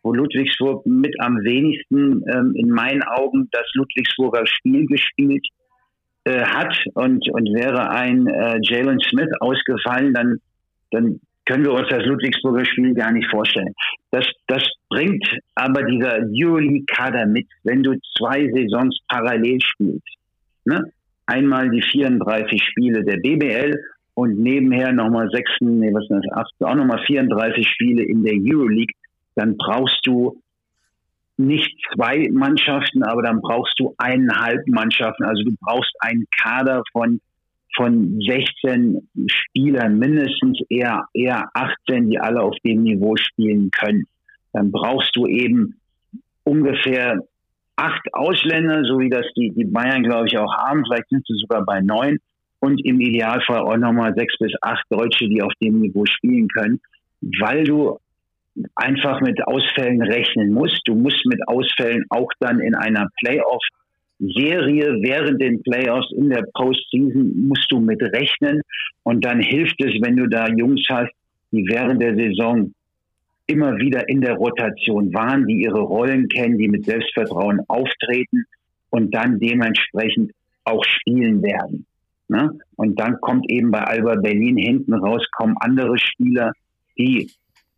[0.04, 5.46] wo Ludwigsburg mit am wenigsten ähm, in meinen Augen das Ludwigsburger Spiel gespielt
[6.24, 10.40] äh, hat und, und wäre ein äh, Jalen Smith ausgefallen, dann,
[10.92, 13.74] dann können wir uns das Ludwigsburger Spiel gar nicht vorstellen.
[14.12, 20.18] Das, das bringt aber dieser Euroleague-Kader mit, wenn du zwei Saisons parallel spielst.
[20.66, 20.92] Ne?
[21.26, 23.80] Einmal die 34 Spiele der BBL
[24.14, 25.30] und nebenher nochmal
[25.62, 28.94] nee, was ist das, acht, auch nochmal 34 Spiele in der Euroleague,
[29.36, 30.42] dann brauchst du
[31.46, 35.24] nicht zwei Mannschaften, aber dann brauchst du eineinhalb Mannschaften.
[35.24, 37.20] Also du brauchst einen Kader von
[37.76, 44.04] von 16 Spielern, mindestens eher, eher 18, die alle auf dem Niveau spielen können.
[44.54, 45.80] Dann brauchst du eben
[46.44, 47.22] ungefähr
[47.78, 50.84] acht Ausländer, so wie das die, die Bayern, glaube ich, auch haben.
[50.86, 52.18] Vielleicht sind sie sogar bei neun.
[52.60, 56.80] Und im Idealfall auch nochmal sechs bis acht Deutsche, die auf dem Niveau spielen können,
[57.40, 57.98] weil du
[58.76, 60.82] einfach mit Ausfällen rechnen musst.
[60.86, 67.48] Du musst mit Ausfällen auch dann in einer Playoff-Serie während den Playoffs in der Postseason
[67.48, 68.62] musst du mit rechnen.
[69.04, 71.12] Und dann hilft es, wenn du da Jungs hast,
[71.52, 72.74] die während der Saison
[73.48, 78.46] immer wieder in der Rotation waren, die ihre Rollen kennen, die mit Selbstvertrauen auftreten
[78.90, 80.32] und dann dementsprechend
[80.64, 81.86] auch spielen werden.
[82.28, 82.58] Ne?
[82.78, 86.54] Und dann kommt eben bei Alba Berlin hinten raus, kommen andere Spieler,
[86.98, 87.30] die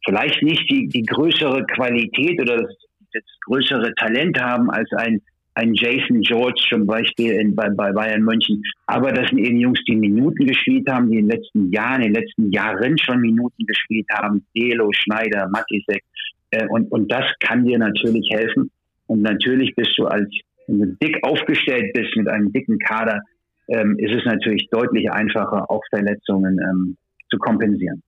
[0.06, 2.76] vielleicht nicht die, die größere Qualität oder das,
[3.14, 5.22] das größere Talent haben als ein
[5.56, 8.62] ein Jason George zum Beispiel in, bei, bei Bayern München.
[8.88, 12.14] Aber das sind eben Jungs, die Minuten gespielt haben, die in den letzten Jahren, in
[12.14, 14.45] den letzten Jahren schon Minuten gespielt haben.
[14.56, 16.04] Delo, Schneider, Matisek.
[16.51, 18.72] Äh, und, und das kann dir natürlich helfen.
[19.08, 20.30] Und natürlich bist du als,
[20.68, 23.22] wenn du dick aufgestellt bist mit einem dicken Kader,
[23.68, 26.97] ähm, ist es natürlich deutlich einfacher, auch Verletzungen ähm,
[27.30, 28.01] zu kompensieren.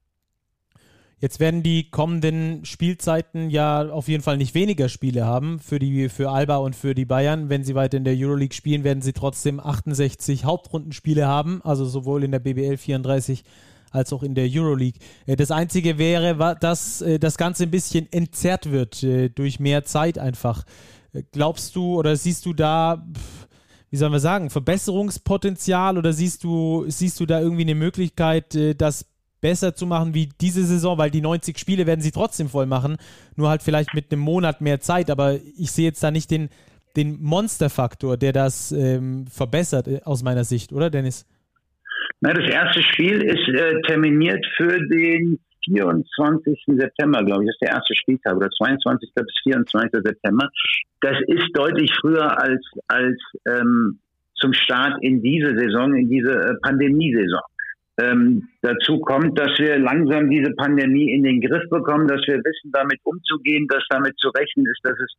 [1.18, 6.10] Jetzt werden die kommenden Spielzeiten ja auf jeden Fall nicht weniger Spiele haben für, die,
[6.10, 7.48] für Alba und für die Bayern.
[7.48, 12.22] Wenn sie weiter in der Euroleague spielen, werden sie trotzdem 68 Hauptrundenspiele haben, also sowohl
[12.24, 13.44] in der BBL 34
[13.92, 15.00] als auch in der Euroleague.
[15.24, 19.84] Äh, das Einzige wäre, dass äh, das Ganze ein bisschen entzerrt wird äh, durch mehr
[19.84, 20.64] Zeit einfach.
[21.32, 23.06] Glaubst du oder siehst du da,
[23.88, 29.06] wie sollen wir sagen, Verbesserungspotenzial oder siehst du, siehst du da irgendwie eine Möglichkeit, dass
[29.46, 32.96] besser zu machen wie diese Saison, weil die 90 Spiele werden sie trotzdem voll machen,
[33.36, 36.48] nur halt vielleicht mit einem Monat mehr Zeit, aber ich sehe jetzt da nicht den,
[36.96, 41.28] den Monsterfaktor, der das ähm, verbessert äh, aus meiner Sicht, oder Dennis?
[42.20, 46.64] Na, das erste Spiel ist äh, terminiert für den 24.
[46.66, 49.10] September, glaube ich, ist der erste Spieltag oder 22.
[49.14, 50.00] bis 24.
[50.02, 50.48] September.
[51.02, 53.16] Das ist deutlich früher als, als
[53.46, 54.00] ähm,
[54.40, 57.42] zum Start in diese Saison, in diese äh, Pandemiesaison.
[57.98, 62.70] Ähm, dazu kommt, dass wir langsam diese Pandemie in den Griff bekommen, dass wir wissen,
[62.72, 65.14] damit umzugehen, dass damit zu rechnen ist, dass es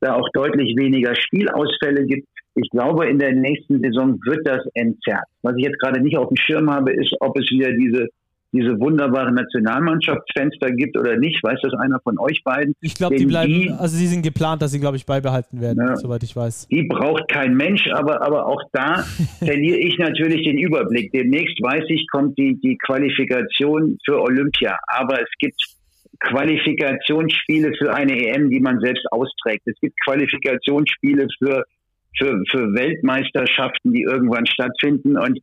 [0.00, 2.26] da auch deutlich weniger Spielausfälle gibt.
[2.54, 5.24] Ich glaube, in der nächsten Saison wird das entzerrt.
[5.42, 8.08] Was ich jetzt gerade nicht auf dem Schirm habe, ist, ob es wieder diese
[8.52, 11.42] diese wunderbare Nationalmannschaftsfenster gibt oder nicht.
[11.42, 12.74] Weiß das einer von euch beiden?
[12.80, 15.78] Ich glaube, die bleiben, die, also sie sind geplant, dass sie, glaube ich, beibehalten werden,
[15.78, 16.68] ja, soweit ich weiß.
[16.68, 18.96] Die braucht kein Mensch, aber, aber auch da
[19.38, 21.10] verliere ich natürlich den Überblick.
[21.12, 25.62] Demnächst weiß ich, kommt die, die Qualifikation für Olympia, aber es gibt
[26.20, 29.62] Qualifikationsspiele für eine EM, die man selbst austrägt.
[29.66, 31.64] Es gibt Qualifikationsspiele für,
[32.18, 35.40] für, für Weltmeisterschaften, die irgendwann stattfinden und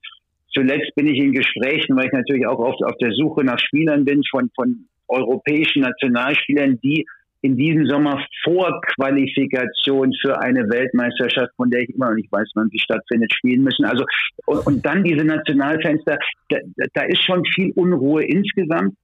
[0.52, 4.06] Zuletzt bin ich in Gesprächen, weil ich natürlich auch oft auf der Suche nach Spielern
[4.06, 7.06] bin von, von europäischen Nationalspielern, die
[7.42, 12.70] in diesem Sommer Vorqualifikation für eine Weltmeisterschaft, von der ich immer noch nicht weiß, wann
[12.70, 13.86] sie stattfindet, spielen müssen.
[13.86, 14.04] Also
[14.46, 16.18] und, und dann diese Nationalfenster,
[16.50, 16.58] da,
[16.94, 18.96] da ist schon viel Unruhe insgesamt.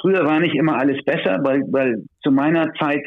[0.00, 3.04] Früher war nicht immer alles besser, weil, weil zu meiner Zeit,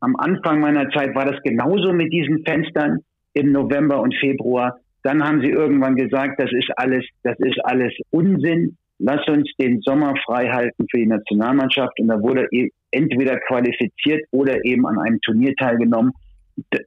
[0.00, 3.00] am Anfang meiner Zeit war das genauso mit diesen Fenstern
[3.34, 4.78] im November und Februar.
[5.04, 8.76] Dann haben sie irgendwann gesagt, das ist alles, das ist alles Unsinn.
[8.98, 11.92] Lass uns den Sommer frei halten für die Nationalmannschaft.
[12.00, 16.12] Und da wurde e- entweder qualifiziert oder eben an einem Turnier teilgenommen.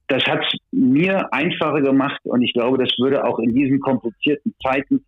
[0.08, 4.56] Das hat es mir einfacher gemacht und ich glaube, das würde auch in diesen komplizierten
[4.64, 5.04] Zeiten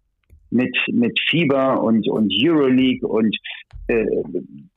[0.51, 3.35] mit, mit Fieber und, und Euroleague und
[3.87, 4.05] äh,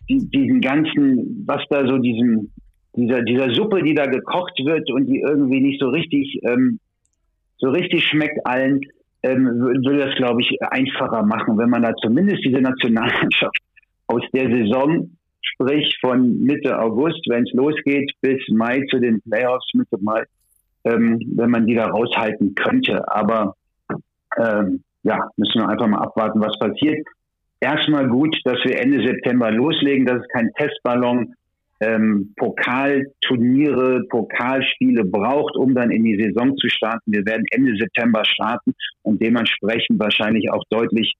[0.09, 2.53] die, diesen ganzen, was da so diesem,
[2.95, 6.78] dieser, dieser Suppe, die da gekocht wird und die irgendwie nicht so richtig ähm,
[7.62, 8.80] so richtig schmeckt allen,
[9.22, 13.56] ähm, würde das, glaube ich, einfacher machen, wenn man da zumindest diese Nationalmannschaft
[14.08, 19.70] aus der Saison, sprich von Mitte August, wenn es losgeht, bis Mai zu den Playoffs,
[19.74, 20.24] Mitte Mai,
[20.84, 23.00] ähm, wenn man die da raushalten könnte.
[23.08, 23.54] Aber
[24.36, 27.06] ähm, ja, müssen wir einfach mal abwarten, was passiert.
[27.60, 30.04] Erstmal gut, dass wir Ende September loslegen.
[30.04, 31.32] Das ist kein Testballon
[31.83, 37.12] ähm, Pokalturniere, Pokalspiele braucht, um dann in die Saison zu starten.
[37.12, 38.72] Wir werden Ende September starten
[39.03, 41.14] und dementsprechend wahrscheinlich auch deutlich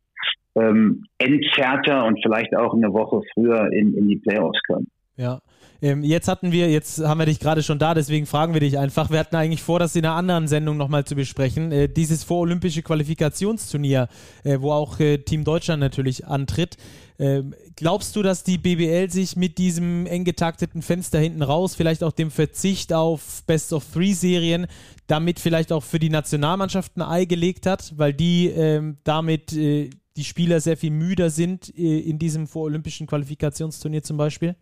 [0.55, 4.87] ähm, entzerrter und vielleicht auch eine Woche früher in, in die Playoffs kommen.
[5.17, 5.41] Ja.
[5.83, 8.79] Ähm, jetzt hatten wir, jetzt haben wir dich gerade schon da, deswegen fragen wir dich
[8.79, 9.11] einfach.
[9.11, 11.73] Wir hatten eigentlich vor, das in einer anderen Sendung nochmal zu besprechen.
[11.73, 14.09] Äh, dieses vorolympische Qualifikationsturnier,
[14.45, 16.77] äh, wo auch äh, Team Deutschland natürlich antritt.
[17.23, 22.03] Ähm, glaubst du, dass die BBL sich mit diesem eng getakteten Fenster hinten raus, vielleicht
[22.03, 24.67] auch dem Verzicht auf Best of Three Serien,
[25.07, 29.91] damit vielleicht auch für die Nationalmannschaft ein Ei gelegt hat, weil die ähm, damit äh,
[30.17, 34.57] die Spieler sehr viel müder sind äh, in diesem vorolympischen Qualifikationsturnier zum Beispiel?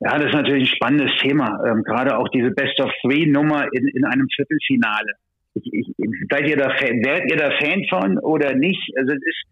[0.00, 1.62] Ja, das ist natürlich ein spannendes Thema.
[1.64, 5.12] Ähm, gerade auch diese Best of Three Nummer in, in einem Viertelfinale.
[5.54, 5.86] Ich, ich,
[6.28, 8.82] seid ihr da Fan, werdet ihr da Fan von oder nicht?
[8.98, 9.44] Also es ist,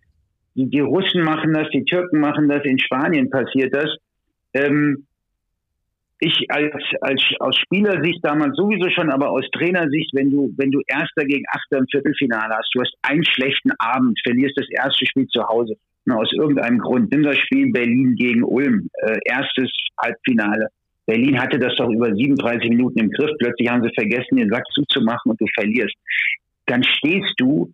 [0.55, 3.96] die, die Russen machen das, die Türken machen das, in Spanien passiert das.
[4.55, 5.07] Ähm,
[6.20, 10.80] ich als, als aus Spielersicht damals sowieso schon, aber aus Trainersicht, wenn du, wenn du
[10.86, 15.26] Erster gegen Achter im Viertelfinale hast, du hast einen schlechten Abend, verlierst das erste Spiel
[15.28, 15.76] zu Hause.
[16.05, 17.11] Na, aus irgendeinem Grund.
[17.11, 20.68] Nimm das Spiel Berlin gegen Ulm, äh, erstes Halbfinale.
[21.07, 23.30] Berlin hatte das doch über 37 Minuten im Griff.
[23.38, 25.94] Plötzlich haben sie vergessen, den Sack zuzumachen und du verlierst.
[26.66, 27.72] Dann stehst du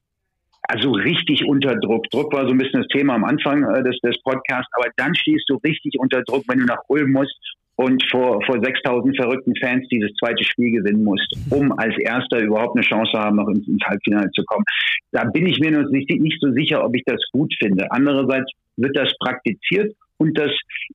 [0.68, 2.08] also richtig unter Druck.
[2.10, 5.14] Druck war so ein bisschen das Thema am Anfang äh, des, des Podcasts, aber dann
[5.14, 7.36] stehst du richtig unter Druck, wenn du nach Ulm musst
[7.76, 12.76] und vor, vor 6000 verrückten Fans dieses zweite Spiel gewinnen musst, um als Erster überhaupt
[12.76, 14.64] eine Chance haben, noch ins, ins Halbfinale zu kommen.
[15.12, 17.86] Da bin ich mir noch nicht, nicht so sicher, ob ich das gut finde.
[17.90, 20.50] Andererseits wird das praktiziert und das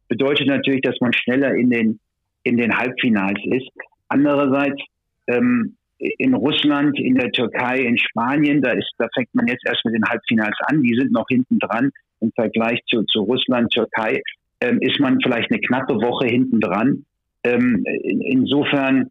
[0.08, 2.00] bedeutet natürlich, dass man schneller in den,
[2.44, 3.70] in den Halbfinals ist.
[4.08, 4.82] Andererseits,
[5.28, 5.76] ähm,
[6.18, 9.94] in Russland, in der Türkei, in Spanien, da ist, da fängt man jetzt erst mit
[9.94, 10.82] den Halbfinals an.
[10.82, 14.22] Die sind noch hinten dran im Vergleich zu, zu Russland, Türkei
[14.62, 17.06] ähm, ist man vielleicht eine knappe Woche hinten dran.
[17.44, 19.10] Ähm, in, insofern,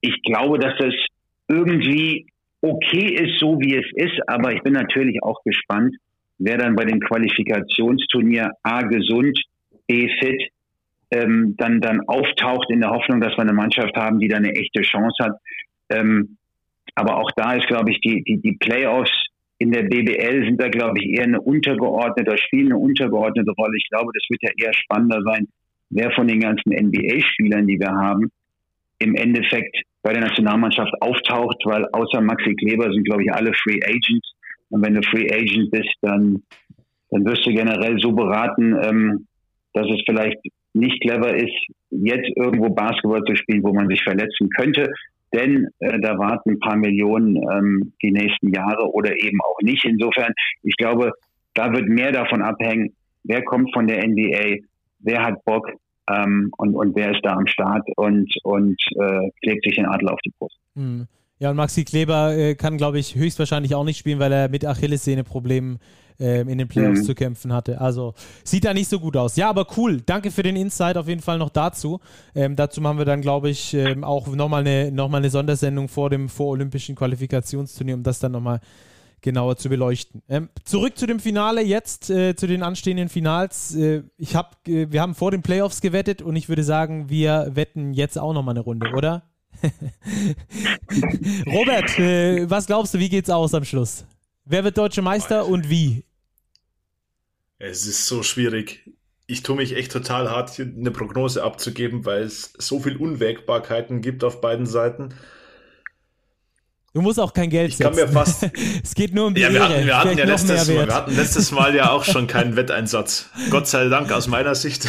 [0.00, 0.94] ich glaube, dass das
[1.48, 2.26] irgendwie
[2.62, 5.94] okay ist, so wie es ist, aber ich bin natürlich auch gespannt,
[6.38, 9.38] wer dann bei dem Qualifikationsturnier A gesund,
[9.86, 10.48] B fit,
[11.10, 14.52] ähm, dann, dann auftaucht in der Hoffnung, dass wir eine Mannschaft haben, die da eine
[14.52, 15.32] echte Chance hat.
[15.90, 16.36] Ähm,
[16.94, 19.10] aber auch da ist, glaube ich, die, die, die Playoffs
[19.58, 23.76] in der BBL sind da, glaube ich, eher eine untergeordnete, spielen eine untergeordnete Rolle.
[23.76, 25.48] Ich glaube, das wird ja eher spannender sein,
[25.90, 28.30] wer von den ganzen NBA-Spielern, die wir haben,
[28.98, 33.80] im Endeffekt bei der Nationalmannschaft auftaucht, weil außer Maxi Kleber sind, glaube ich, alle Free
[33.84, 34.32] Agents.
[34.70, 36.42] Und wenn du Free Agent bist, dann,
[37.10, 39.26] dann wirst du generell so beraten, ähm,
[39.74, 40.38] dass es vielleicht
[40.72, 41.54] nicht clever ist,
[41.90, 44.88] jetzt irgendwo Basketball zu spielen, wo man sich verletzen könnte
[45.32, 49.84] denn äh, da warten ein paar Millionen ähm, die nächsten Jahre oder eben auch nicht.
[49.84, 51.12] Insofern, ich glaube,
[51.54, 54.58] da wird mehr davon abhängen, wer kommt von der NBA,
[55.00, 55.70] wer hat Bock
[56.10, 60.08] ähm, und, und wer ist da am Start und, und äh, klebt sich den Adel
[60.08, 60.58] auf die Brust.
[60.74, 61.06] Mhm.
[61.38, 64.66] Ja, und Maxi Kleber äh, kann, glaube ich, höchstwahrscheinlich auch nicht spielen, weil er mit
[64.66, 65.78] Achillessehne-Problemen
[66.20, 67.04] ähm, in den Playoffs mhm.
[67.04, 67.80] zu kämpfen hatte.
[67.80, 68.14] Also
[68.44, 69.36] sieht da nicht so gut aus.
[69.36, 70.00] Ja, aber cool.
[70.04, 72.00] Danke für den Insight auf jeden Fall noch dazu.
[72.34, 76.10] Ähm, dazu machen wir dann, glaube ich, ähm, auch nochmal eine, noch eine Sondersendung vor
[76.10, 78.60] dem vorolympischen Qualifikationsturnier, um das dann nochmal
[79.22, 80.22] genauer zu beleuchten.
[80.28, 83.74] Ähm, zurück zu dem Finale jetzt, äh, zu den anstehenden Finals.
[83.74, 87.50] Äh, ich hab, äh, wir haben vor den Playoffs gewettet und ich würde sagen, wir
[87.54, 89.24] wetten jetzt auch nochmal eine Runde, oder?
[91.46, 94.04] Robert, äh, was glaubst du, wie geht's aus am Schluss?
[94.44, 96.04] Wer wird deutsche Meister und wie?
[97.60, 98.90] Es ist so schwierig.
[99.26, 104.00] Ich tue mich echt total hart, hier eine Prognose abzugeben, weil es so viel Unwägbarkeiten
[104.00, 105.14] gibt auf beiden Seiten.
[106.94, 108.50] Du musst auch kein Geld ich kann mir fast.
[108.82, 111.14] es geht nur um die ja, wir hatten, wir hatten ja letztes Mal, wir hatten
[111.14, 113.28] letztes Mal ja auch schon keinen Wetteinsatz.
[113.50, 114.88] Gott sei Dank aus meiner Sicht.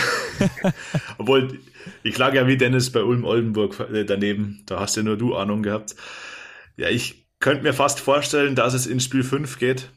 [1.18, 1.60] Obwohl,
[2.04, 4.64] ich lag ja wie Dennis bei Ulm Oldenburg äh, daneben.
[4.66, 5.96] Da hast ja nur du Ahnung gehabt.
[6.78, 9.90] Ja, ich könnte mir fast vorstellen, dass es in Spiel 5 geht.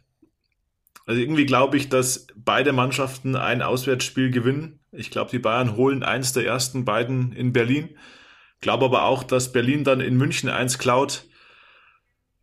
[1.06, 4.80] Also irgendwie glaube ich, dass beide Mannschaften ein Auswärtsspiel gewinnen.
[4.90, 7.96] Ich glaube, die Bayern holen eins der ersten beiden in Berlin.
[8.60, 11.26] Glaube aber auch, dass Berlin dann in München eins klaut.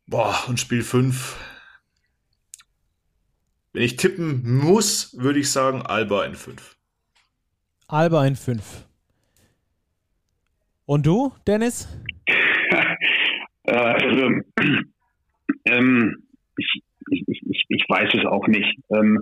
[0.05, 1.37] Boah, und Spiel 5.
[3.73, 6.77] Wenn ich tippen muss, würde ich sagen Alba in 5.
[7.87, 8.85] Alba in 5.
[10.85, 11.87] Und du, Dennis?
[13.63, 14.29] Äh, also,
[15.65, 16.23] ähm,
[16.57, 16.81] ich,
[17.11, 18.77] ich, ich, ich weiß es auch nicht.
[18.89, 19.19] Ähm,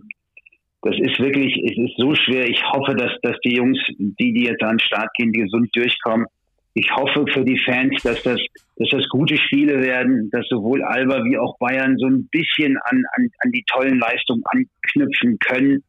[0.81, 2.47] das ist wirklich, es ist so schwer.
[2.47, 6.25] Ich hoffe, dass, dass die Jungs, die, die jetzt an den Start gehen, gesund durchkommen.
[6.73, 8.39] Ich hoffe für die Fans, dass das,
[8.77, 13.03] dass das gute Spiele werden, dass sowohl Alba wie auch Bayern so ein bisschen an,
[13.17, 15.83] an, an die tollen Leistungen anknüpfen können,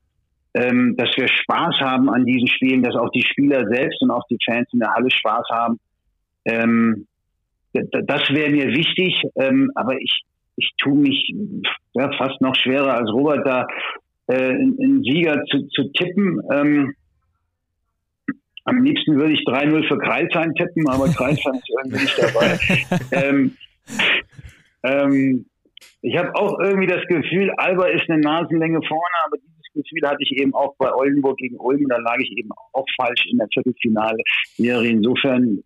[0.55, 4.27] ähm, dass wir Spaß haben an diesen Spielen, dass auch die Spieler selbst und auch
[4.29, 5.79] die Fans in der Halle Spaß haben.
[6.47, 7.07] Ähm,
[7.73, 10.23] das wäre mir wichtig, ähm, aber ich,
[10.61, 11.33] ich tue mich
[11.95, 13.67] ja, fast noch schwerer als Robert da
[14.29, 16.41] äh, einen Sieger zu, zu tippen.
[16.53, 16.95] Ähm,
[18.65, 22.59] am liebsten würde ich 3-0 für Kreisheim tippen, aber Kreisheim ist irgendwie nicht dabei.
[23.13, 23.57] ähm,
[24.85, 25.47] ähm,
[26.03, 30.23] ich habe auch irgendwie das Gefühl, Alba ist eine Nasenlänge vorne, aber dieses Gefühl hatte
[30.23, 31.87] ich eben auch bei Oldenburg gegen Ulm.
[31.89, 34.23] Da lag ich eben auch falsch in der Viertelfinale.
[34.57, 35.63] Insofern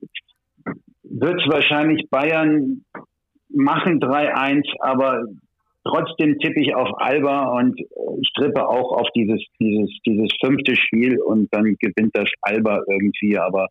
[1.05, 2.84] wird es wahrscheinlich Bayern
[3.55, 5.22] machen 3-1, aber
[5.84, 11.20] trotzdem tippe ich auf Alba und ich trippe auch auf dieses, dieses, dieses fünfte Spiel
[11.20, 13.68] und dann gewinnt das Alba irgendwie, aber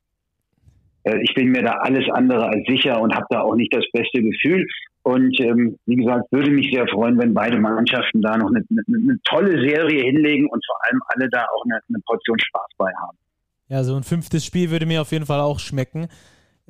[1.03, 3.86] äh, ich bin mir da alles andere als sicher und habe da auch nicht das
[3.91, 4.65] beste Gefühl.
[5.03, 8.84] Und ähm, wie gesagt, würde mich sehr freuen, wenn beide Mannschaften da noch eine, eine,
[8.88, 12.91] eine tolle Serie hinlegen und vor allem alle da auch eine, eine Portion Spaß bei
[13.01, 13.17] haben.
[13.67, 16.07] Ja, so ein fünftes Spiel würde mir auf jeden Fall auch schmecken.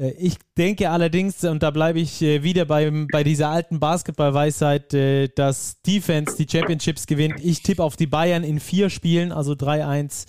[0.03, 4.93] Äh, ich denke allerdings, und da bleibe ich äh, wieder bei, bei dieser alten Basketball-Weisheit,
[4.93, 7.35] äh, dass Defense die Championships gewinnt.
[7.41, 10.27] Ich tippe auf die Bayern in vier Spielen, also 3-1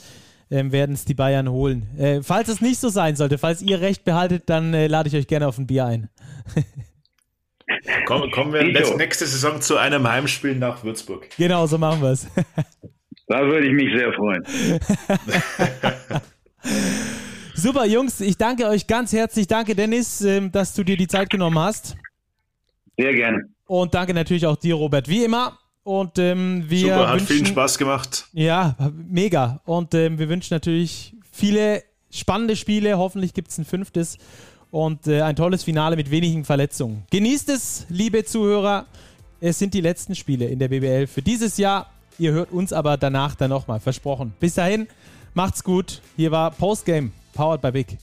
[0.50, 2.22] ähm, werden es die Bayern holen.
[2.22, 5.48] falls es nicht so sein sollte, falls ihr recht behaltet, dann lade ich euch gerne
[5.48, 6.10] auf ein Bier ein.
[8.06, 8.62] Komm, kommen wir
[8.96, 11.26] nächste Saison zu einem Heimspiel nach Würzburg.
[11.38, 12.26] Genau, so machen wir es.
[13.26, 14.44] Da würde ich mich sehr freuen.
[17.56, 19.46] Super, Jungs, ich danke euch ganz herzlich.
[19.46, 21.96] Danke, Dennis, ähm, dass du dir die Zeit genommen hast.
[22.98, 23.44] Sehr gerne.
[23.66, 25.58] Und danke natürlich auch dir, Robert, wie immer.
[25.84, 28.26] Und ähm, wir Super, hat wünschen, viel Spaß gemacht.
[28.32, 29.60] Ja, mega.
[29.66, 32.98] Und ähm, wir wünschen natürlich viele spannende Spiele.
[32.98, 34.18] Hoffentlich gibt es ein fünftes
[34.70, 37.04] und äh, ein tolles Finale mit wenigen Verletzungen.
[37.10, 38.86] Genießt es, liebe Zuhörer.
[39.40, 41.92] Es sind die letzten Spiele in der BBL für dieses Jahr.
[42.18, 44.32] Ihr hört uns aber danach dann nochmal, versprochen.
[44.40, 44.88] Bis dahin,
[45.34, 46.00] macht's gut.
[46.16, 47.98] Hier war Postgame powered by Big.